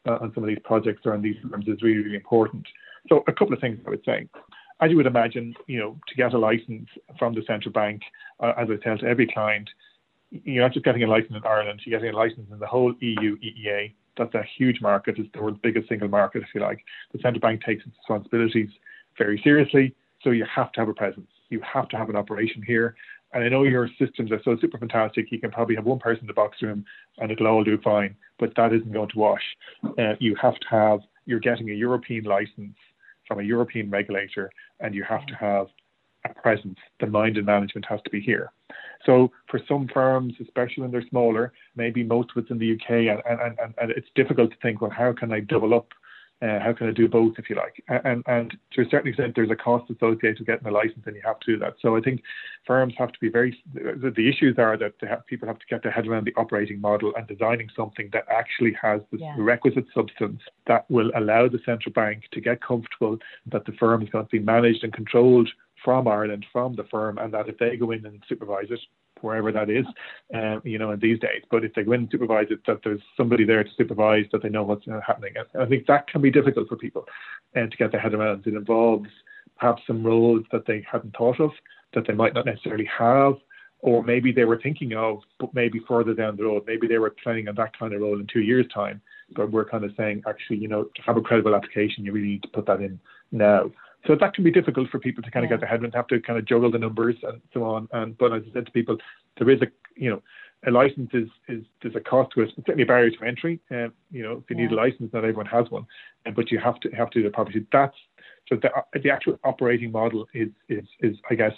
[0.06, 2.66] uh, on some of these projects or on these firms is really, really important.
[3.08, 4.28] So a couple of things I would say.
[4.82, 8.02] As you would imagine, you know, to get a license from the central bank,
[8.40, 9.70] uh, as I tell to every client,
[10.32, 12.94] you're not just getting a license in Ireland, you're getting a license in the whole
[13.00, 13.94] EU EEA.
[14.20, 15.18] That's a huge market.
[15.18, 16.84] It's the world's biggest single market, if you like.
[17.14, 18.70] The central bank takes its responsibilities
[19.18, 19.96] very seriously.
[20.22, 21.30] So you have to have a presence.
[21.50, 22.96] You have to have an operation here.
[23.32, 25.32] And I know your systems are so super fantastic.
[25.32, 26.84] You can probably have one person in the box room
[27.20, 29.44] and it'll all do fine, but that isn't going to wash.
[29.98, 32.76] Uh, you have to have, you're getting a European license
[33.28, 35.68] from a European regulator, and you have to have
[36.26, 36.80] a presence.
[37.00, 38.52] The mind and management has to be here.
[39.06, 42.90] So for some firms, especially when they're smaller, maybe most of it's in the UK,
[42.90, 45.90] and, and, and, and it's difficult to think, well, how can I double up
[46.42, 47.84] uh, how can I do both, if you like?
[47.90, 51.16] And, and to a certain extent, there's a cost associated with getting a license, and
[51.16, 51.74] you have to do that.
[51.82, 52.22] So I think
[52.66, 53.62] firms have to be very.
[53.74, 56.80] The, the issues are that have, people have to get their head around the operating
[56.80, 59.36] model and designing something that actually has the yeah.
[59.38, 64.10] requisite substance that will allow the central bank to get comfortable that the firm is
[64.10, 65.50] going to be managed and controlled
[65.84, 68.80] from Ireland, from the firm, and that if they go in and supervise it,
[69.22, 69.86] wherever that is,
[70.34, 71.44] um, you know, in these days.
[71.52, 74.42] But if they go in and supervise it, that there's somebody there to supervise, that
[74.44, 75.34] they know what's uh, happening.
[75.36, 77.06] And I think that can be difficult for people
[77.56, 78.46] uh, to get their head around.
[78.48, 79.10] It involves
[79.58, 81.52] perhaps some roles that they hadn't thought of,
[81.94, 83.34] that they might not necessarily have,
[83.80, 86.64] or maybe they were thinking of, but maybe further down the road.
[86.68, 89.02] Maybe they were planning on that kind of role in two years' time.
[89.36, 92.28] But we're kind of saying, actually, you know, to have a credible application, you really
[92.28, 93.00] need to put that in
[93.32, 93.72] now.
[94.08, 96.08] So that can be difficult for people to kind of get their head around, have
[96.08, 97.88] to kind of juggle the numbers and so on.
[97.92, 98.98] And but as I said to people,
[99.38, 100.22] there is a you know
[100.68, 102.50] a license is is there's a cost to it.
[102.58, 103.60] It's certainly a barrier to entry.
[103.72, 104.64] Um, you know, if you yeah.
[104.64, 105.86] need a license, not everyone has one,
[106.26, 107.66] and but you have to have to do the property.
[107.72, 107.96] That's
[108.48, 111.54] so the the actual operating model is is is I guess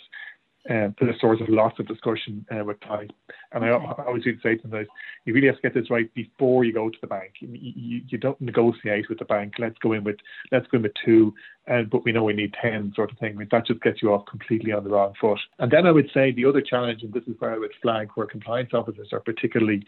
[0.69, 3.15] um, the source of lots of discussion uh, with clients.
[3.51, 3.85] And okay.
[3.85, 4.87] I, I always do say to them that
[5.25, 7.33] you really have to get this right before you go to the bank.
[7.39, 9.55] You, you, you, don't negotiate with the bank.
[9.57, 10.17] Let's go in with
[10.51, 11.33] let's go in with two,
[11.65, 13.33] and but we know we need ten sort of thing.
[13.33, 15.39] I mean, that just gets you off completely on the wrong foot.
[15.59, 18.09] And then I would say the other challenge, and this is where I would flag
[18.15, 19.83] where compliance officers are particularly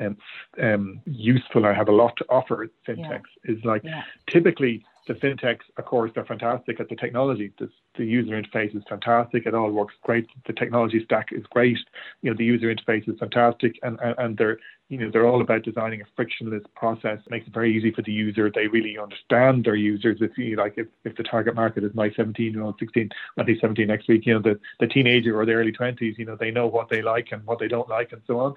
[0.00, 0.16] um,
[0.62, 3.52] um, useful and have a lot to offer fintechs yeah.
[3.52, 4.02] is like yeah.
[4.30, 7.52] typically the fintechs, of course, they're fantastic at the technology.
[7.58, 9.46] The, the, user interface is fantastic.
[9.46, 10.26] It all works great.
[10.46, 11.78] The technology stack is great.
[12.22, 15.40] You know, the user interface is fantastic, and, and, and they're you know they're all
[15.40, 17.18] about designing a frictionless process.
[17.24, 18.50] It makes it very easy for the user.
[18.50, 20.18] They really understand their users.
[20.20, 23.46] If you like, if, if the target market is my 17 year old, 16, well,
[23.46, 24.26] he's 17 next week.
[24.26, 26.18] You know, the the teenager or the early 20s.
[26.18, 28.56] You know, they know what they like and what they don't like, and so on.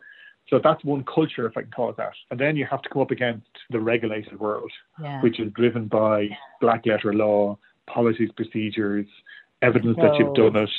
[0.50, 2.14] So that's one culture, if I can call it that.
[2.32, 5.22] And then you have to come up against the regulated world, yeah.
[5.22, 7.58] which is driven by black letter law,
[7.88, 9.06] policies, procedures,
[9.62, 10.70] evidence so, that you've done it,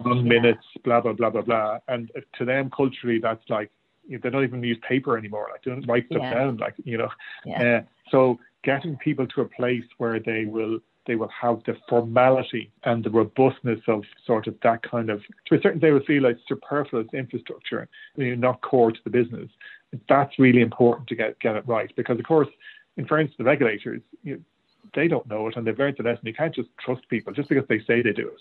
[0.00, 0.22] one yeah.
[0.22, 1.78] minutes, blah, blah, blah, blah, blah.
[1.88, 3.70] And to them, culturally, that's like,
[4.08, 5.48] they don't even use paper anymore.
[5.50, 7.08] Like, they don't write stuff down, like, you know.
[7.56, 12.70] Uh, so getting people to a place where they will they will have the formality
[12.84, 16.22] and the robustness of sort of that kind of, to a certain they will feel
[16.22, 19.48] like superfluous infrastructure, you know, not core to the business.
[20.08, 22.48] That's really important to get, get it right because, of course,
[22.96, 24.40] in fairness to the regulators, you know,
[24.94, 26.26] they don't know it and they've learned the lesson.
[26.26, 28.40] You can't just trust people just because they say they do it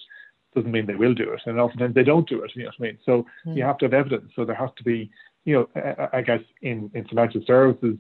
[0.56, 2.52] doesn't mean they will do it, and oftentimes they don't do it.
[2.56, 2.98] You know what I mean?
[3.06, 3.58] So mm.
[3.58, 4.32] you have to have evidence.
[4.36, 5.12] So there has to be,
[5.44, 7.98] you know, I guess in, in financial services,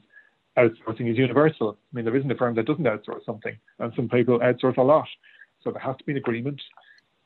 [0.57, 1.77] outsourcing is universal.
[1.91, 4.81] I mean, there isn't a firm that doesn't outsource something, and some people outsource a
[4.81, 5.07] lot.
[5.63, 6.61] So there has to be an agreement.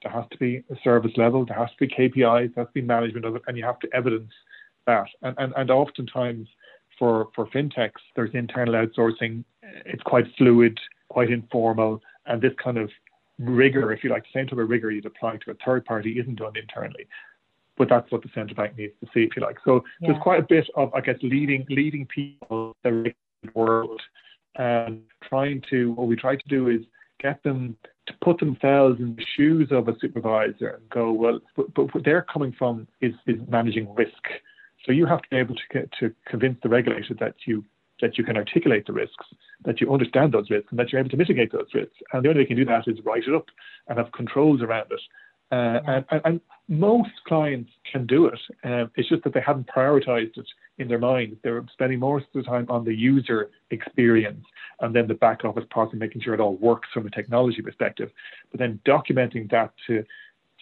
[0.03, 1.45] There has to be a service level.
[1.45, 2.55] There has to be KPIs.
[2.55, 4.31] There has to be management of it, and you have to evidence
[4.87, 5.07] that.
[5.21, 6.47] And and, and oftentimes
[6.97, 9.43] for for fintechs, there's internal outsourcing.
[9.85, 12.89] It's quite fluid, quite informal, and this kind of
[13.37, 16.19] rigor, if you like, the same type of rigor you'd apply to a third party
[16.19, 17.07] isn't done internally
[17.79, 19.57] but that's what the central bank needs to see, if you like.
[19.65, 20.09] So yeah.
[20.09, 23.13] there's quite a bit of, I guess, leading leading people the
[23.55, 24.01] world
[24.55, 26.81] and trying to what we try to do is
[27.19, 27.75] get them
[28.07, 32.03] to put themselves in the shoes of a supervisor and go, well, but, but what
[32.03, 34.27] they're coming from is, is managing risk.
[34.85, 37.63] So you have to be able to get to convince the regulator that you
[38.01, 39.25] that you can articulate the risks,
[39.65, 41.97] that you understand those risks, and that you're able to mitigate those risks.
[42.13, 43.47] And the only way you can do that is write it up
[43.89, 45.01] and have controls around it.
[45.51, 45.79] Uh,
[46.11, 48.39] and, and, most clients can do it.
[48.63, 50.45] Uh, it's just that they haven't prioritized it
[50.77, 51.35] in their mind.
[51.43, 54.45] They're spending most of the time on the user experience
[54.79, 58.11] and then the back office process, making sure it all works from a technology perspective.
[58.51, 60.05] But then documenting that to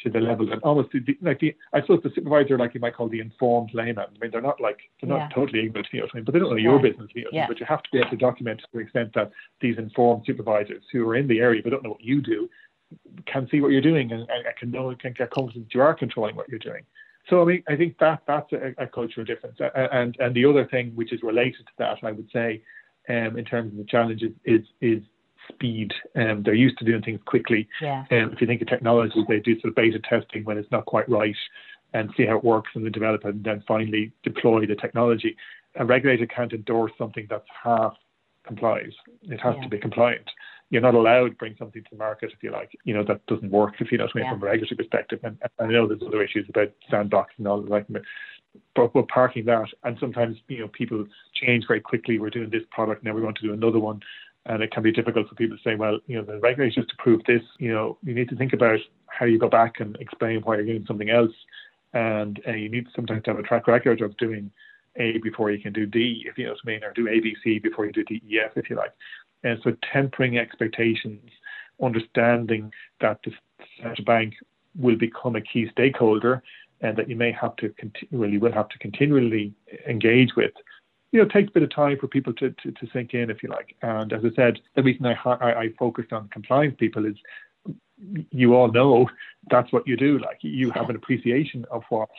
[0.03, 2.95] to the level that almost the, like the I suppose the supervisor, like you might
[2.95, 4.05] call the informed layman.
[4.05, 5.29] I mean, they're not like they're not yeah.
[5.35, 6.69] totally ignorant, you know, but they don't know yeah.
[6.69, 7.47] your business, you know, yeah.
[7.47, 10.83] but you have to be able to document to the extent that these informed supervisors
[10.91, 12.47] who are in the area but don't know what you do
[13.25, 15.93] can see what you're doing and, and can know and can get confident you are
[15.93, 16.83] controlling what you're doing.
[17.29, 19.57] So I mean, I think that that's a, a cultural difference.
[19.75, 22.61] And and the other thing which is related to that, I would say,
[23.09, 25.01] um, in terms of the challenges, is is
[25.49, 25.93] speed.
[26.15, 27.67] Um, they're used to doing things quickly.
[27.81, 28.05] Yeah.
[28.11, 30.85] Um, if you think of technology, they do sort of beta testing when it's not
[30.85, 31.35] quite right,
[31.93, 35.35] and see how it works, and then develop it, and then finally deploy the technology.
[35.75, 37.93] A regulator can't endorse something that's half
[38.45, 38.93] complies.
[39.23, 39.63] It has yeah.
[39.63, 40.29] to be compliant
[40.69, 43.25] you're not allowed to bring something to the market if you like, you know, that
[43.27, 44.33] doesn't work if you know what I mean yeah.
[44.33, 45.19] from a regulatory perspective.
[45.23, 47.85] And, and, I know there's other issues about sandbox and all that,
[48.75, 49.67] but we're parking that.
[49.83, 52.19] And sometimes, you know, people change very quickly.
[52.19, 54.01] We're doing this product, now we want to do another one.
[54.45, 56.95] And it can be difficult for people to say, well, you know, the regulations to
[56.97, 60.41] prove this, you know, you need to think about how you go back and explain
[60.41, 61.33] why you're doing something else.
[61.93, 64.49] and uh, you need sometimes to have a track record of doing
[64.97, 67.19] A before you can do D, if you know what I mean, or do A,
[67.19, 68.93] B, C before you do D, E, F, if you like.
[69.43, 71.29] And so tempering expectations,
[71.81, 72.71] understanding
[73.01, 73.31] that the
[73.81, 74.33] central bank
[74.75, 76.43] will become a key stakeholder
[76.81, 79.53] and that you may have to continually will have to continually
[79.87, 80.51] engage with.
[81.11, 83.29] You know, it takes a bit of time for people to, to, to sink in,
[83.29, 83.75] if you like.
[83.81, 87.15] And as I said, the reason I, I, I focused on compliance people is
[88.31, 89.09] you all know
[89.49, 90.19] that's what you do.
[90.19, 92.09] Like you have an appreciation of what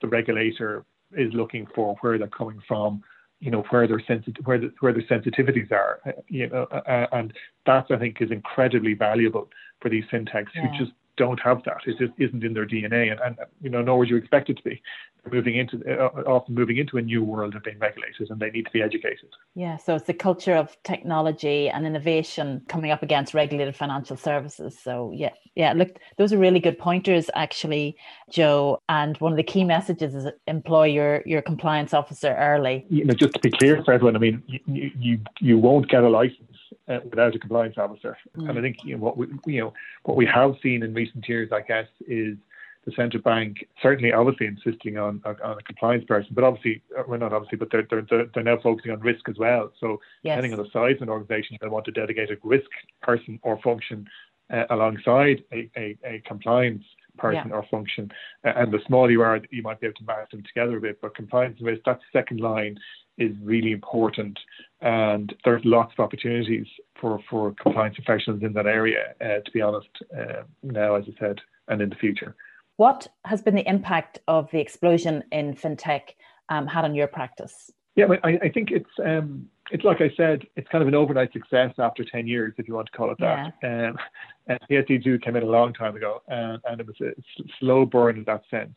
[0.00, 3.02] the regulator is looking for, where they're coming from,
[3.40, 7.32] you know, where their sensitive, where the, where their sensitivities are, you know, uh, and
[7.66, 9.48] that I think is incredibly valuable
[9.80, 10.68] for these fintechs yeah.
[10.68, 11.82] who just don't have that.
[11.86, 14.56] It just isn't in their DNA, and, and you know, nor would you expect it
[14.56, 14.80] to be.
[15.22, 18.50] They're moving into uh, often moving into a new world of being regulated, and they
[18.50, 19.28] need to be educated.
[19.54, 24.78] Yeah, so it's the culture of technology and innovation coming up against regulated financial services.
[24.82, 25.74] So yeah, yeah.
[25.74, 27.98] Look, those are really good pointers, actually,
[28.30, 28.80] Joe.
[28.88, 32.86] And one of the key messages is employ your your compliance officer early.
[32.88, 36.02] You know, just to be clear for everyone, I mean, you you, you won't get
[36.02, 36.49] a license
[36.90, 38.16] uh, without a compliance officer.
[38.36, 38.50] Mm.
[38.50, 39.72] And I think you know, what we you know
[40.04, 42.36] what we have seen in recent years, I guess, is
[42.84, 47.18] the central bank certainly obviously insisting on on a compliance person, but obviously uh, well
[47.18, 49.70] not obviously, but they're they're they're now focusing on risk as well.
[49.80, 50.36] So yes.
[50.36, 52.70] depending on the size of an organisation, they want to dedicate a risk
[53.02, 54.06] person or function
[54.52, 56.84] uh, alongside a, a, a compliance
[57.18, 57.54] person yeah.
[57.54, 58.10] or function.
[58.44, 61.00] And the smaller you are, you might be able to match them together a bit.
[61.00, 62.78] But compliance and risk, that second line
[63.18, 64.38] is really important.
[64.82, 66.66] And there's lots of opportunities
[67.00, 71.20] for, for compliance professionals in that area, uh, to be honest, uh, now, as I
[71.20, 72.34] said, and in the future.
[72.76, 76.14] What has been the impact of the explosion in fintech
[76.48, 77.70] um, had on your practice?
[77.96, 81.32] Yeah, I, I think it's um, it's like I said, it's kind of an overnight
[81.32, 83.52] success after ten years, if you want to call it that.
[83.62, 83.88] Yeah.
[83.88, 83.98] Um,
[84.46, 87.12] and PSD2 came in a long time ago, and, and it was a
[87.58, 88.74] slow burn in that sense.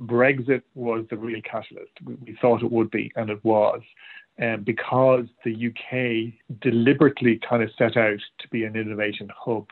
[0.00, 1.92] Brexit was the real catalyst.
[2.04, 3.80] We, we thought it would be, and it was.
[4.38, 9.66] Um, because the UK deliberately kind of set out to be an innovation hub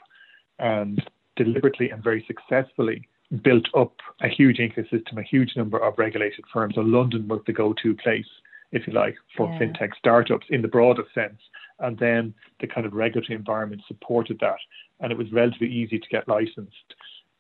[0.59, 1.03] and
[1.37, 3.07] deliberately and very successfully
[3.43, 6.77] built up a huge ecosystem, a huge number of regulated firms.
[6.77, 8.29] So London was the go-to place,
[8.73, 9.59] if you like, for yeah.
[9.59, 11.41] fintech startups in the broadest sense.
[11.81, 14.59] And then the kind of regulatory environment supported that,
[15.01, 16.95] and it was relatively easy to get licensed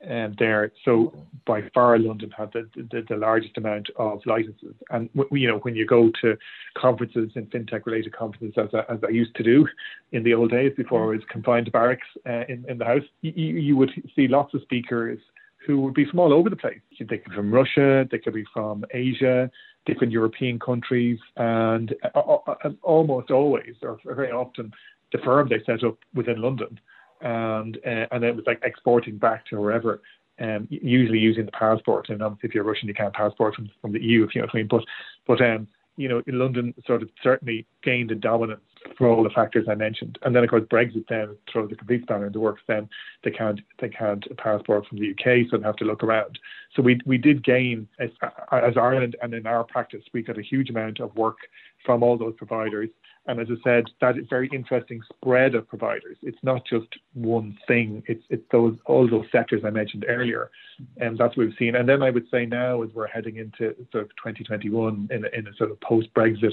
[0.09, 0.73] um, there.
[0.85, 1.12] So
[1.47, 4.75] by far, London had the, the, the largest amount of licenses.
[4.90, 6.37] And w- you know, when you go to
[6.77, 9.67] conferences and fintech-related conferences, as I, as I used to do
[10.12, 13.05] in the old days before I was confined to barracks uh, in in the house,
[13.23, 15.19] you, you would see lots of speakers
[15.67, 16.81] who would be from all over the place.
[16.99, 19.51] They could be from Russia, they could be from Asia,
[19.87, 24.73] different European countries, and uh, uh, uh almost always, or very often,
[25.12, 26.79] the firm they set up within London
[27.24, 30.00] and uh, and it was like exporting back to wherever.
[30.40, 33.92] Um, usually using the passport, and obviously if you're Russian, you can't passport from, from
[33.92, 34.68] the EU, if you know what I mean.
[34.68, 34.84] But
[35.26, 38.62] but um, you know, London sort of certainly gained a dominance
[38.98, 40.18] for all the factors I mentioned.
[40.22, 42.62] And then of course Brexit then throws the complete spanner in the works.
[42.66, 42.88] Then
[43.22, 46.38] they can't they can't passport from the UK, so they have to look around.
[46.74, 48.10] So we we did gain as,
[48.50, 51.38] as Ireland and in our practice, we got a huge amount of work
[51.87, 52.90] from all those providers.
[53.26, 56.18] And as I said, that very interesting spread of providers.
[56.22, 58.02] It's not just one thing.
[58.06, 60.50] It's it's those all those sectors I mentioned earlier,
[60.98, 61.76] and that's what we've seen.
[61.76, 65.28] And then I would say now, as we're heading into sort of 2021 in a,
[65.28, 66.52] in a sort of post-Brexit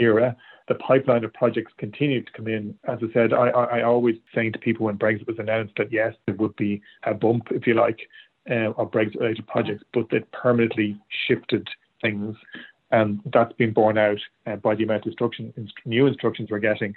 [0.00, 0.36] era,
[0.68, 2.76] the pipeline of projects continue to come in.
[2.88, 5.92] As I said, I, I, I always saying to people when Brexit was announced that
[5.92, 8.00] yes, there would be a bump, if you like,
[8.50, 11.68] uh, of Brexit-related projects, but it permanently shifted
[12.00, 12.36] things
[12.92, 15.52] and that's been borne out uh, by the amount of instruction,
[15.84, 16.94] new instructions we're getting.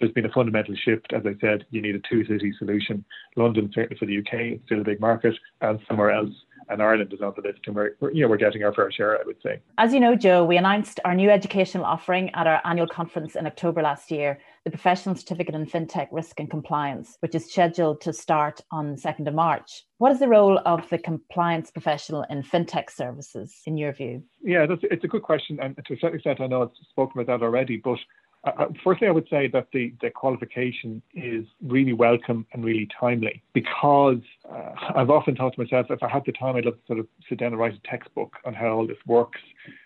[0.00, 1.12] There's been a fundamental shift.
[1.12, 3.04] As I said, you need a two city solution.
[3.36, 6.32] London, certainly for the UK, still a big market, and somewhere else.
[6.68, 8.90] And Ireland is on the list, and we're, we're, you know we're getting our fair
[8.90, 9.60] share, I would say.
[9.78, 13.46] As you know, Joe, we announced our new educational offering at our annual conference in
[13.46, 18.12] October last year, the Professional Certificate in FinTech Risk and Compliance, which is scheduled to
[18.12, 19.84] start on 2nd of March.
[19.98, 24.24] What is the role of the compliance professional in FinTech services, in your view?
[24.42, 25.60] Yeah, it's a good question.
[25.62, 27.98] And to a certain extent, I know I've spoken about that already, but
[28.46, 33.42] uh, firstly, I would say that the, the qualification is really welcome and really timely
[33.52, 36.86] because uh, I've often thought to myself, if I had the time, I'd love to
[36.86, 39.40] sort of sit down and write a textbook on how all this works.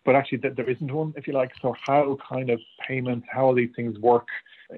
[0.04, 1.52] But actually, there isn't one, if you like.
[1.62, 4.26] So, how kind of payments, how all these things work,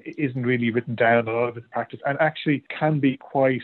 [0.05, 1.27] isn't really written down.
[1.27, 3.61] A lot of it's practice, and actually can be quite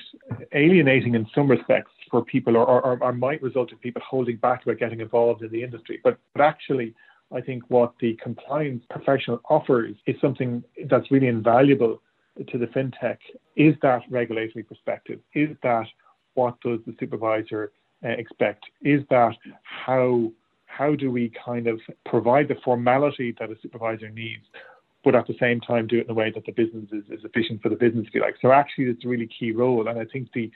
[0.53, 4.63] alienating in some respects for people, or, or, or might result in people holding back
[4.63, 5.99] about getting involved in the industry.
[6.03, 6.93] But but actually,
[7.31, 12.01] I think what the compliance professional offers is something that's really invaluable
[12.47, 13.17] to the fintech.
[13.55, 15.19] Is that regulatory perspective?
[15.33, 15.85] Is that
[16.33, 17.71] what does the supervisor
[18.03, 20.31] uh, expect is that how
[20.67, 24.45] how do we kind of provide the formality that a supervisor needs,
[25.03, 27.25] but at the same time do it in a way that the business is, is
[27.25, 28.35] efficient for the business, if you like.
[28.41, 30.49] So actually, it's a really key role, and I think the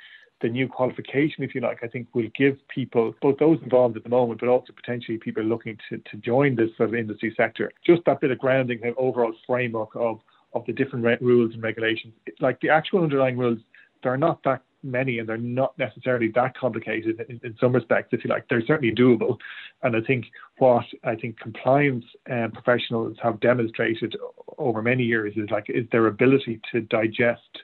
[0.44, 4.04] the new qualification, if you like, I think will give people, both those involved at
[4.04, 7.72] the moment, but also potentially people looking to, to join this sort of industry sector,
[7.84, 10.20] just that bit of grounding, the overall framework of
[10.54, 12.14] of the different re- rules and regulations.
[12.40, 13.58] Like the actual underlying rules,
[14.04, 18.24] they're not that many and they're not necessarily that complicated in, in, some respects, if
[18.24, 18.48] you like.
[18.50, 19.38] They're certainly doable.
[19.82, 20.26] And I think
[20.58, 24.16] what I think compliance uh, professionals have demonstrated
[24.60, 27.64] over many years is like is their ability to digest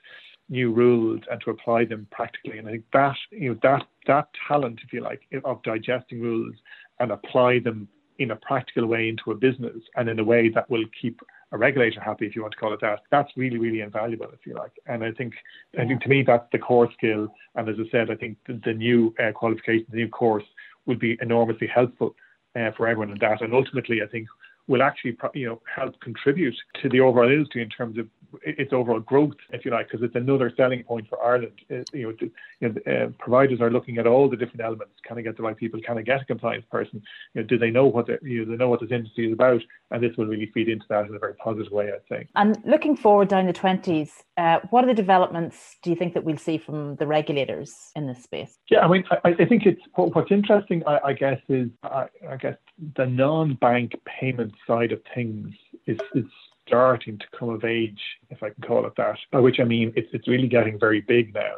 [0.50, 2.58] new rules and to apply them practically.
[2.58, 6.56] And I think that you know that that talent, if you like, of digesting rules
[7.00, 7.88] and apply them
[8.18, 11.22] in a practical way into a business and in a way that will keep
[11.52, 13.00] a regulator happy, if you want to call it that.
[13.10, 14.74] That's really, really invaluable, if you like.
[14.86, 15.34] And I think,
[15.74, 15.82] yeah.
[15.82, 17.30] I think to me, that's the core skill.
[17.56, 20.44] And as I said, I think the, the new uh, qualification, the new course,
[20.86, 22.16] will be enormously helpful
[22.56, 23.42] uh, for everyone in that.
[23.42, 24.28] And ultimately, I think
[24.68, 28.08] will actually, you know, help contribute to the overall industry in terms of
[28.44, 31.54] its overall growth, if you like, because it's another selling point for Ireland.
[31.72, 34.94] Uh, you know, you know uh, providers are looking at all the different elements.
[35.06, 35.80] Can I get the right people?
[35.82, 37.02] Can I get a compliance person?
[37.34, 39.34] You know, do they know what the, you know, they know what this industry is
[39.34, 39.62] about?
[39.92, 42.30] And this will really feed into that in a very positive way, I think.
[42.36, 46.24] And looking forward down the twenties, uh, what are the developments do you think that
[46.24, 48.58] we'll see from the regulators in this space?
[48.70, 52.38] Yeah, I mean, I, I think it's what's interesting, I, I guess, is I, I
[52.38, 52.56] guess
[52.96, 55.54] the non-bank payment side of things
[55.86, 56.26] is, is
[56.70, 58.00] starting to come of age,
[58.30, 61.02] if I can call it that, by which I mean it's, it's really getting very
[61.02, 61.56] big now.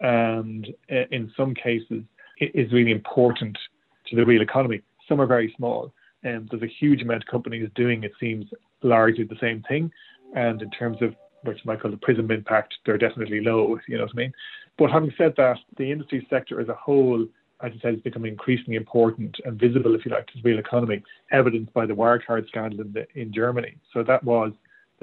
[0.00, 2.02] And uh, in some cases,
[2.38, 3.58] it is really important
[4.06, 4.82] to the real economy.
[5.08, 5.92] Some are very small.
[6.22, 8.44] And there's a huge amount of companies doing, it seems,
[8.82, 9.90] largely the same thing.
[10.34, 13.96] And in terms of what you might call the prism impact, they're definitely low, you
[13.96, 14.32] know what I mean?
[14.78, 17.26] But having said that, the industry sector as a whole
[17.62, 20.58] as I said, is becoming increasingly important and visible, if you like, to the real
[20.58, 23.76] economy, evidenced by the Wirecard scandal in, the, in Germany.
[23.92, 24.52] So that was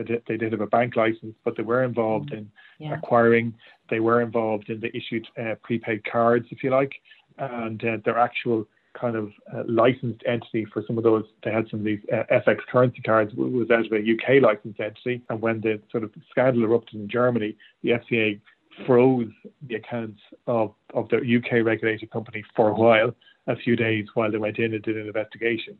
[0.03, 2.49] did, they did have a bank license, but they were involved in
[2.79, 2.95] yeah.
[2.95, 3.53] acquiring.
[3.89, 6.93] They were involved in the issued uh, prepaid cards, if you like,
[7.37, 8.67] and uh, their actual
[8.99, 11.23] kind of uh, licensed entity for some of those.
[11.43, 14.79] They had some of these uh, FX currency cards was out of a UK licensed
[14.79, 18.39] entity, and when the sort of scandal erupted in Germany, the FCA
[18.85, 19.31] froze
[19.67, 23.13] the accounts of, of the UK regulated company for a while,
[23.47, 25.77] a few days while they went in and did an investigation.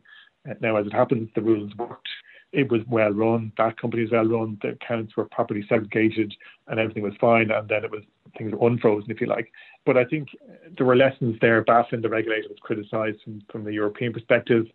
[0.48, 2.08] Uh, now, as it happens, the rules worked.
[2.52, 3.52] It was well run.
[3.58, 4.58] That company was well run.
[4.62, 6.34] The accounts were properly segregated,
[6.66, 7.50] and everything was fine.
[7.50, 8.02] And then it was
[8.36, 9.50] things were unfrozen, if you like.
[9.86, 10.28] But I think
[10.76, 11.64] there were lessons there.
[11.64, 14.66] BaFin, the regulator, was criticised from, from the European perspective.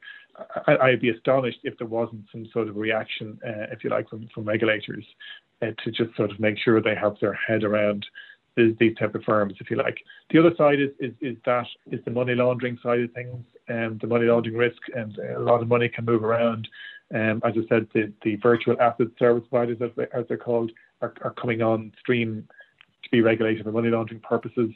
[0.67, 4.09] I, would be astonished if there wasn't some sort of reaction, uh, if you like,
[4.09, 5.05] from, from regulators
[5.61, 8.05] uh, to just sort of make sure they have their head around
[8.55, 9.97] these, these type of firms, if you like.
[10.31, 13.93] The other side is, is, is that is the money laundering side of things, and
[13.93, 16.67] um, the money laundering risk, and a lot of money can move around.
[17.13, 20.71] Um, as I said, the, the virtual asset service providers, as, they, as they're called,
[21.01, 22.47] are, are coming on stream
[23.03, 24.71] to be regulated for money laundering purposes.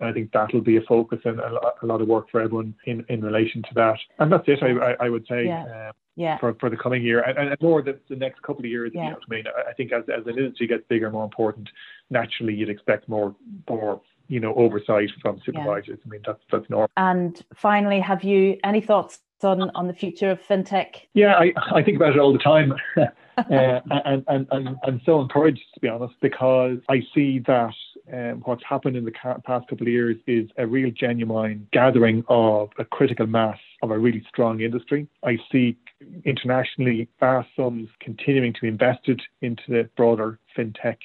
[0.00, 2.40] And I think that'll be a focus and a lot, a lot of work for
[2.40, 3.98] everyone in, in relation to that.
[4.18, 5.46] And that's it, I, I, I would say.
[5.46, 5.88] Yeah.
[5.88, 6.38] Um, yeah.
[6.38, 8.92] for, for the coming year and, and more the, the next couple of years.
[8.94, 9.04] Yeah.
[9.04, 9.44] You know I mean?
[9.68, 11.68] I think as, as an industry gets bigger, more important,
[12.10, 13.34] naturally you'd expect more
[13.68, 15.98] more you know oversight from supervisors.
[15.98, 16.04] Yeah.
[16.04, 16.90] I mean that's that's normal.
[16.96, 20.96] And finally, have you any thoughts on on the future of fintech?
[21.14, 22.74] Yeah, I, I think about it all the time.
[23.38, 27.72] uh, and, and, and I'm so encouraged to be honest because I see that
[28.12, 32.70] um, what's happened in the past couple of years is a real genuine gathering of
[32.78, 35.08] a critical mass of a really strong industry.
[35.24, 35.76] I see
[36.24, 40.98] internationally vast sums continuing to be invested into the broader fintech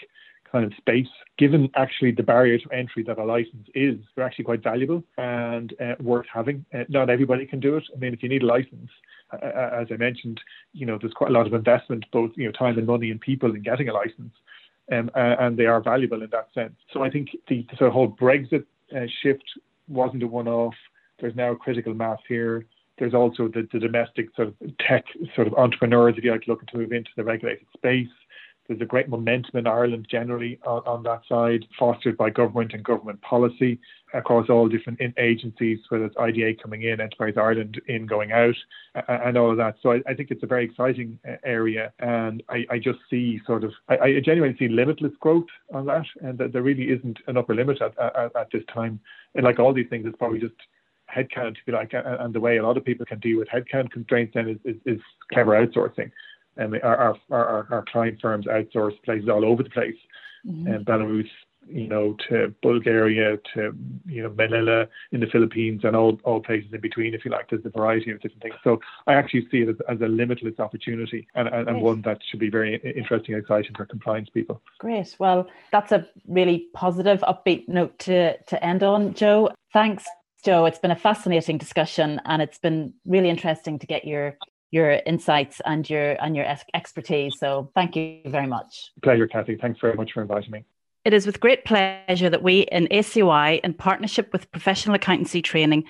[0.51, 1.07] kind of space.
[1.37, 5.73] Given actually the barrier to entry that a license is, they're actually quite valuable and
[5.79, 6.65] uh, worth having.
[6.73, 7.83] Uh, not everybody can do it.
[7.95, 8.89] I mean, if you need a license,
[9.31, 10.39] uh, as I mentioned,
[10.73, 13.19] you know, there's quite a lot of investment, both you know, time and money and
[13.19, 14.33] people in getting a license
[14.91, 16.75] um, and they are valuable in that sense.
[16.93, 18.65] So I think the, the sort of whole Brexit
[18.95, 19.43] uh, shift
[19.87, 20.75] wasn't a one-off.
[21.19, 22.65] There's now a critical mass here.
[22.97, 25.05] There's also the, the domestic sort of tech
[25.35, 28.07] sort of entrepreneurs, if you like, looking to move into the regulated space.
[28.67, 32.83] There's a great momentum in Ireland generally on, on that side, fostered by government and
[32.83, 33.79] government policy
[34.13, 38.55] across all different agencies, whether it's IDA coming in, Enterprise Ireland in going out,
[39.07, 39.75] and all of that.
[39.81, 43.39] So I, I think it's a very exciting uh, area, and I, I just see
[43.45, 47.19] sort of, I, I, genuinely see limitless growth on that, and that there really isn't
[47.27, 48.99] an upper limit at, at, at this time.
[49.35, 50.55] And like all these things, it's probably just
[51.13, 53.91] headcount, if you like, and the way a lot of people can deal with headcount
[53.91, 55.01] constraints then is, is, is
[55.31, 56.11] clever outsourcing.
[56.57, 59.95] And our, our, our, our client firms outsource places all over the place,
[60.45, 60.67] mm-hmm.
[60.67, 61.29] and Belarus,
[61.69, 66.71] you know, to Bulgaria, to you know Manila in the Philippines, and all all places
[66.73, 67.13] in between.
[67.13, 68.55] If you like, there's a variety of different things.
[68.63, 72.19] So I actually see it as, as a limitless opportunity, and, and, and one that
[72.29, 74.61] should be very interesting and exciting for compliance people.
[74.79, 75.15] Great.
[75.19, 79.49] Well, that's a really positive, upbeat note to to end on, Joe.
[79.73, 80.05] Thanks
[80.43, 84.37] Joe, it's been a fascinating discussion and it's been really interesting to get your
[84.71, 87.39] your insights and your and your expertise.
[87.39, 88.91] So thank you very much.
[89.01, 89.55] Pleasure, Kathy.
[89.55, 90.65] Thanks very much for inviting me.
[91.05, 95.85] It is with great pleasure that we in ACOI, in partnership with Professional Accountancy Training,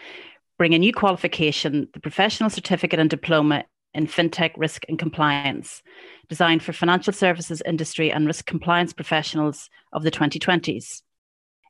[0.60, 3.66] bring a new qualification, the Professional Certificate and Diploma
[3.96, 5.82] in FinTech Risk and Compliance,
[6.30, 11.02] designed for financial services industry and risk compliance professionals of the 2020s.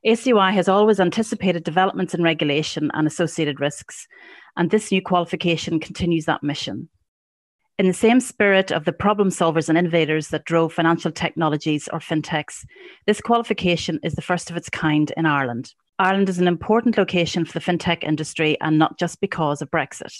[0.06, 4.06] ACOI has always anticipated developments in regulation and associated risks,
[4.56, 6.88] and this new qualification continues that mission.
[7.78, 12.00] In the same spirit of the problem solvers and innovators that drove financial technologies or
[12.00, 12.64] fintechs,
[13.06, 15.74] this qualification is the first of its kind in Ireland.
[16.00, 20.12] Ireland is an important location for the fintech industry and not just because of Brexit.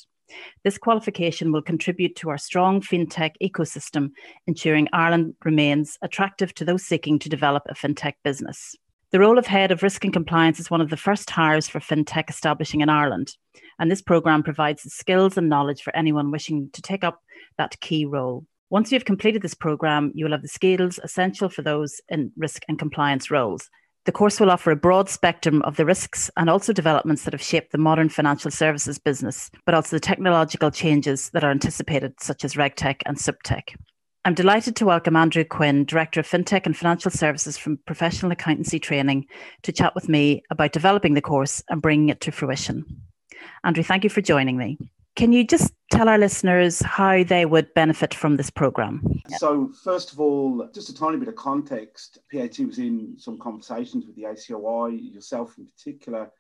[0.63, 4.11] This qualification will contribute to our strong fintech ecosystem,
[4.47, 8.77] ensuring Ireland remains attractive to those seeking to develop a fintech business.
[9.11, 11.81] The role of Head of Risk and Compliance is one of the first hires for
[11.81, 13.33] FinTech establishing in Ireland,
[13.79, 17.23] and this programme provides the skills and knowledge for anyone wishing to take up
[17.59, 18.47] that key role.
[18.71, 22.33] Once you have completed this programme, you will have the skills essential for those in
[22.37, 23.69] risk and compliance roles.
[24.05, 27.43] The course will offer a broad spectrum of the risks and also developments that have
[27.43, 32.45] shaped the modern financial services business, but also the technological changes that are anticipated, such
[32.45, 33.77] as RegTech and SupTech.
[34.25, 38.79] I'm delighted to welcome Andrew Quinn, Director of FinTech and Financial Services from Professional Accountancy
[38.79, 39.27] Training,
[39.63, 42.85] to chat with me about developing the course and bringing it to fruition.
[43.65, 44.79] Andrew, thank you for joining me.
[45.19, 49.03] Can you just tell our listeners how they would benefit from this program?
[49.39, 52.19] So, first of all, just a tiny bit of context.
[52.31, 56.31] PAT was in some conversations with the ACOI, yourself in particular,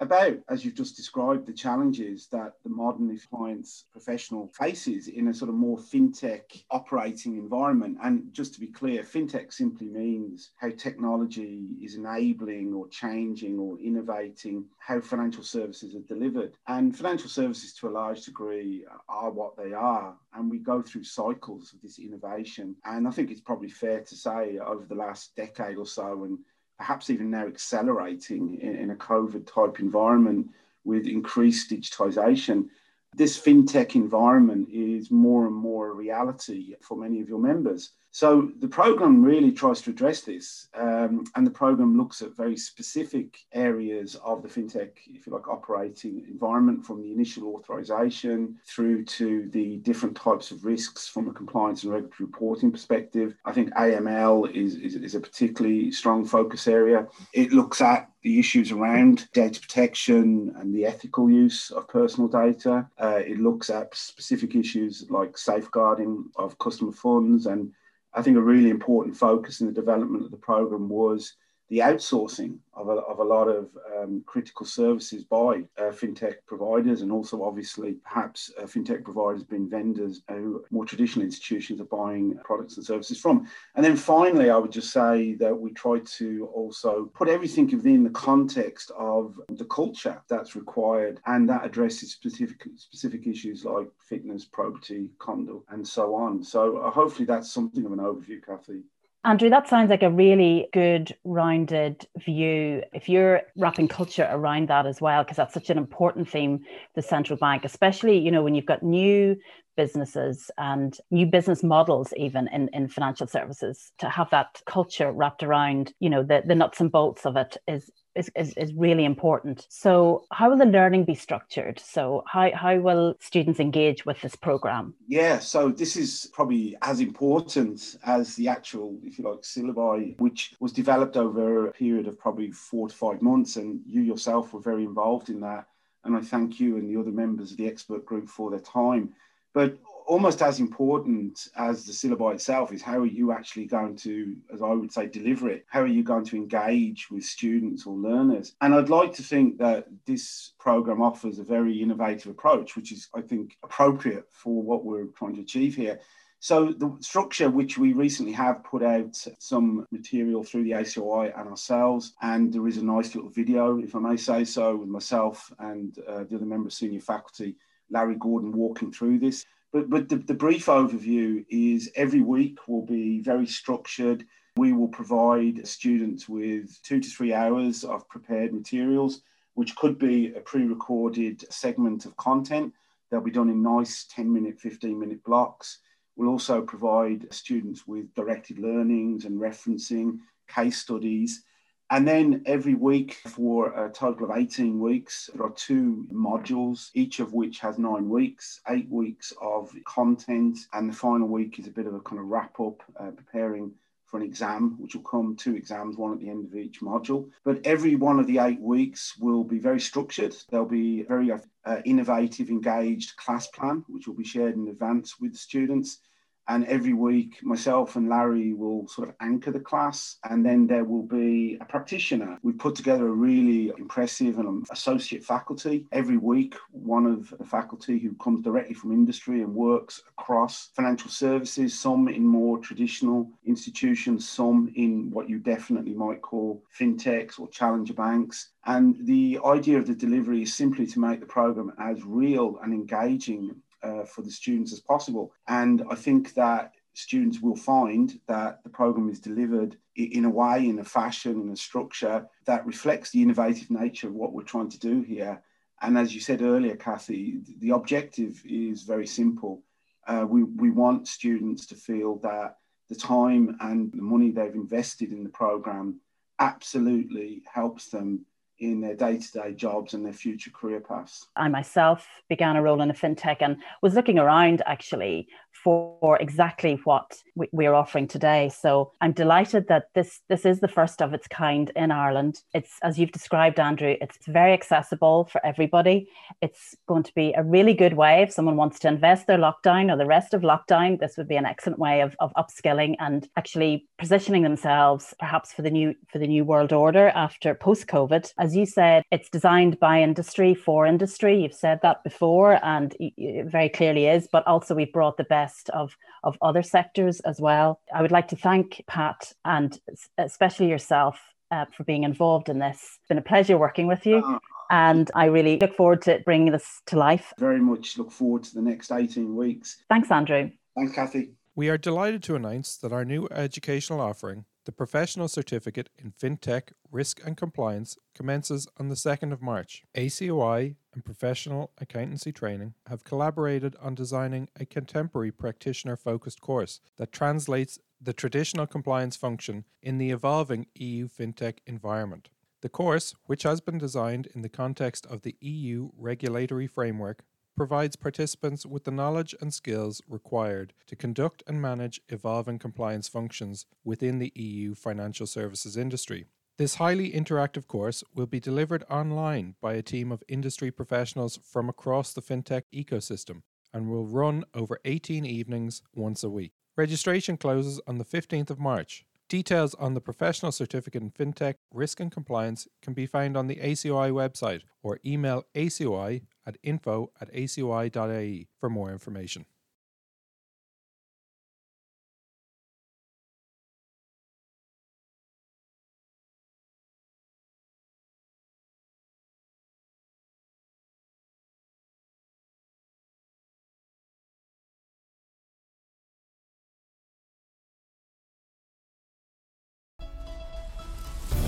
[0.00, 5.34] about, as you've just described, the challenges that the modern compliance professional faces in a
[5.34, 7.98] sort of more fintech operating environment.
[8.02, 13.78] And just to be clear, fintech simply means how technology is enabling or changing or
[13.80, 16.54] innovating how financial services are delivered.
[16.68, 20.14] And financial services, to a large degree, are what they are.
[20.34, 22.76] And we go through cycles of this innovation.
[22.84, 26.38] And I think it's probably fair to say over the last decade or so, and
[26.78, 30.48] perhaps even now accelerating in, in a COVID type environment
[30.84, 32.68] with increased digitization.
[33.14, 37.90] This fintech environment is more and more a reality for many of your members.
[38.18, 42.56] So the program really tries to address this, um, and the program looks at very
[42.56, 49.04] specific areas of the fintech, if you like, operating environment, from the initial authorization through
[49.04, 53.36] to the different types of risks from a compliance and regulatory reporting perspective.
[53.44, 57.06] I think AML is, is, is a particularly strong focus area.
[57.34, 62.88] It looks at the issues around data protection and the ethical use of personal data.
[63.00, 67.72] Uh, it looks at specific issues like safeguarding of customer funds and
[68.14, 71.34] I think a really important focus in the development of the program was
[71.68, 77.02] the outsourcing of a, of a lot of um, critical services by uh, fintech providers,
[77.02, 82.38] and also obviously perhaps uh, fintech providers being vendors who more traditional institutions are buying
[82.44, 83.46] products and services from.
[83.74, 88.04] And then finally, I would just say that we try to also put everything within
[88.04, 94.44] the context of the culture that's required, and that addresses specific specific issues like fitness,
[94.44, 96.42] probity, conduct, and so on.
[96.42, 98.82] So uh, hopefully that's something of an overview, Kathy.
[99.24, 102.82] Andrew, that sounds like a really good, rounded view.
[102.92, 106.60] If you're wrapping culture around that as well, because that's such an important theme,
[106.94, 109.36] the central bank, especially, you know, when you've got new
[109.78, 115.44] businesses and new business models even in, in financial services to have that culture wrapped
[115.44, 117.88] around you know the, the nuts and bolts of it is
[118.18, 119.66] is, is, is really important.
[119.68, 121.78] So, how will the learning be structured?
[121.78, 124.94] So, how, how will students engage with this program?
[125.06, 130.54] Yeah, so this is probably as important as the actual, if you like, syllabi, which
[130.58, 133.56] was developed over a period of probably four to five months.
[133.56, 135.66] And you yourself were very involved in that.
[136.04, 139.14] And I thank you and the other members of the expert group for their time.
[139.54, 139.78] But
[140.08, 144.62] almost as important as the syllabi itself is how are you actually going to, as
[144.62, 145.66] I would say, deliver it?
[145.68, 148.54] How are you going to engage with students or learners?
[148.62, 153.08] And I'd like to think that this program offers a very innovative approach, which is,
[153.14, 156.00] I think, appropriate for what we're trying to achieve here.
[156.40, 161.50] So the structure, which we recently have put out some material through the ACOI and
[161.50, 165.52] ourselves, and there is a nice little video, if I may say so, with myself
[165.58, 167.56] and uh, the other member of senior faculty,
[167.90, 169.44] Larry Gordon, walking through this.
[169.72, 174.24] But, but the, the brief overview is every week will be very structured.
[174.56, 179.22] We will provide students with two to three hours of prepared materials,
[179.54, 182.72] which could be a pre recorded segment of content.
[183.10, 185.78] They'll be done in nice 10 minute, 15 minute blocks.
[186.16, 191.44] We'll also provide students with directed learnings and referencing, case studies.
[191.90, 197.18] And then every week for a total of 18 weeks, there are two modules, each
[197.18, 200.58] of which has nine weeks, eight weeks of content.
[200.74, 203.72] And the final week is a bit of a kind of wrap up, uh, preparing
[204.04, 207.30] for an exam, which will come two exams, one at the end of each module.
[207.44, 210.34] But every one of the eight weeks will be very structured.
[210.50, 215.18] There'll be a very uh, innovative, engaged class plan, which will be shared in advance
[215.20, 216.00] with the students.
[216.48, 220.16] And every week, myself and Larry will sort of anchor the class.
[220.28, 222.38] And then there will be a practitioner.
[222.42, 225.86] We've put together a really impressive and um, associate faculty.
[225.92, 231.10] Every week, one of the faculty who comes directly from industry and works across financial
[231.10, 237.48] services, some in more traditional institutions, some in what you definitely might call fintechs or
[237.48, 238.50] challenger banks.
[238.64, 242.72] And the idea of the delivery is simply to make the program as real and
[242.72, 245.32] engaging uh, for the students as possible.
[245.46, 250.68] And I think that students will find that the program is delivered in a way,
[250.68, 254.70] in a fashion, in a structure that reflects the innovative nature of what we're trying
[254.70, 255.40] to do here.
[255.80, 259.62] And as you said earlier, Kathy, the objective is very simple.
[260.08, 262.56] Uh, we, we want students to feel that
[262.88, 266.00] the time and the money they've invested in the program
[266.40, 268.24] absolutely helps them
[268.60, 271.28] in their day-to-day jobs and their future career paths.
[271.36, 275.28] I myself began a role in a fintech and was looking around actually
[275.62, 278.48] for exactly what we are offering today.
[278.48, 282.40] So I'm delighted that this this is the first of its kind in Ireland.
[282.54, 283.96] It's as you've described, Andrew.
[284.00, 286.08] It's very accessible for everybody.
[286.40, 289.92] It's going to be a really good way if someone wants to invest their lockdown
[289.92, 291.00] or the rest of lockdown.
[291.00, 295.62] This would be an excellent way of, of upskilling and actually positioning themselves perhaps for
[295.62, 298.32] the new for the new world order after post COVID.
[298.38, 301.42] As you said, it's designed by industry for industry.
[301.42, 304.28] You've said that before, and it very clearly is.
[304.30, 307.80] But also we've brought the best best of, of other sectors as well.
[307.94, 309.78] I would like to thank PAT and
[310.18, 311.18] especially yourself
[311.50, 312.76] uh, for being involved in this.
[312.76, 314.18] It's been a pleasure working with you.
[314.18, 314.38] Uh,
[314.70, 317.32] and I really look forward to bringing this to life.
[317.38, 319.82] Very much look forward to the next 18 weeks.
[319.88, 320.50] Thanks, Andrew.
[320.76, 321.30] Thanks, Kathy.
[321.54, 326.72] We are delighted to announce that our new educational offering the Professional Certificate in FinTech
[326.92, 329.82] Risk and Compliance commences on the 2nd of March.
[329.96, 337.12] ACOI and Professional Accountancy Training have collaborated on designing a contemporary practitioner focused course that
[337.12, 342.30] translates the traditional compliance function in the evolving EU FinTech environment.
[342.62, 347.22] The course, which has been designed in the context of the EU regulatory framework,
[347.56, 353.66] provides participants with the knowledge and skills required to conduct and manage evolving compliance functions
[353.84, 356.26] within the EU financial services industry.
[356.58, 361.68] This highly interactive course will be delivered online by a team of industry professionals from
[361.68, 363.42] across the fintech ecosystem
[363.72, 366.50] and will run over 18 evenings once a week.
[366.76, 369.04] Registration closes on the 15th of March.
[369.28, 373.60] Details on the professional certificate in fintech risk and compliance can be found on the
[373.62, 379.46] ACOI website or email acoi at info at acoi.ie for more information.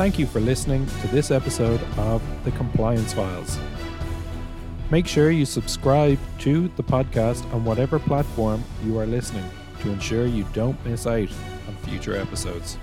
[0.01, 3.59] Thank you for listening to this episode of The Compliance Files.
[4.91, 9.45] Make sure you subscribe to the podcast on whatever platform you are listening
[9.83, 11.29] to ensure you don't miss out
[11.69, 12.79] on future episodes.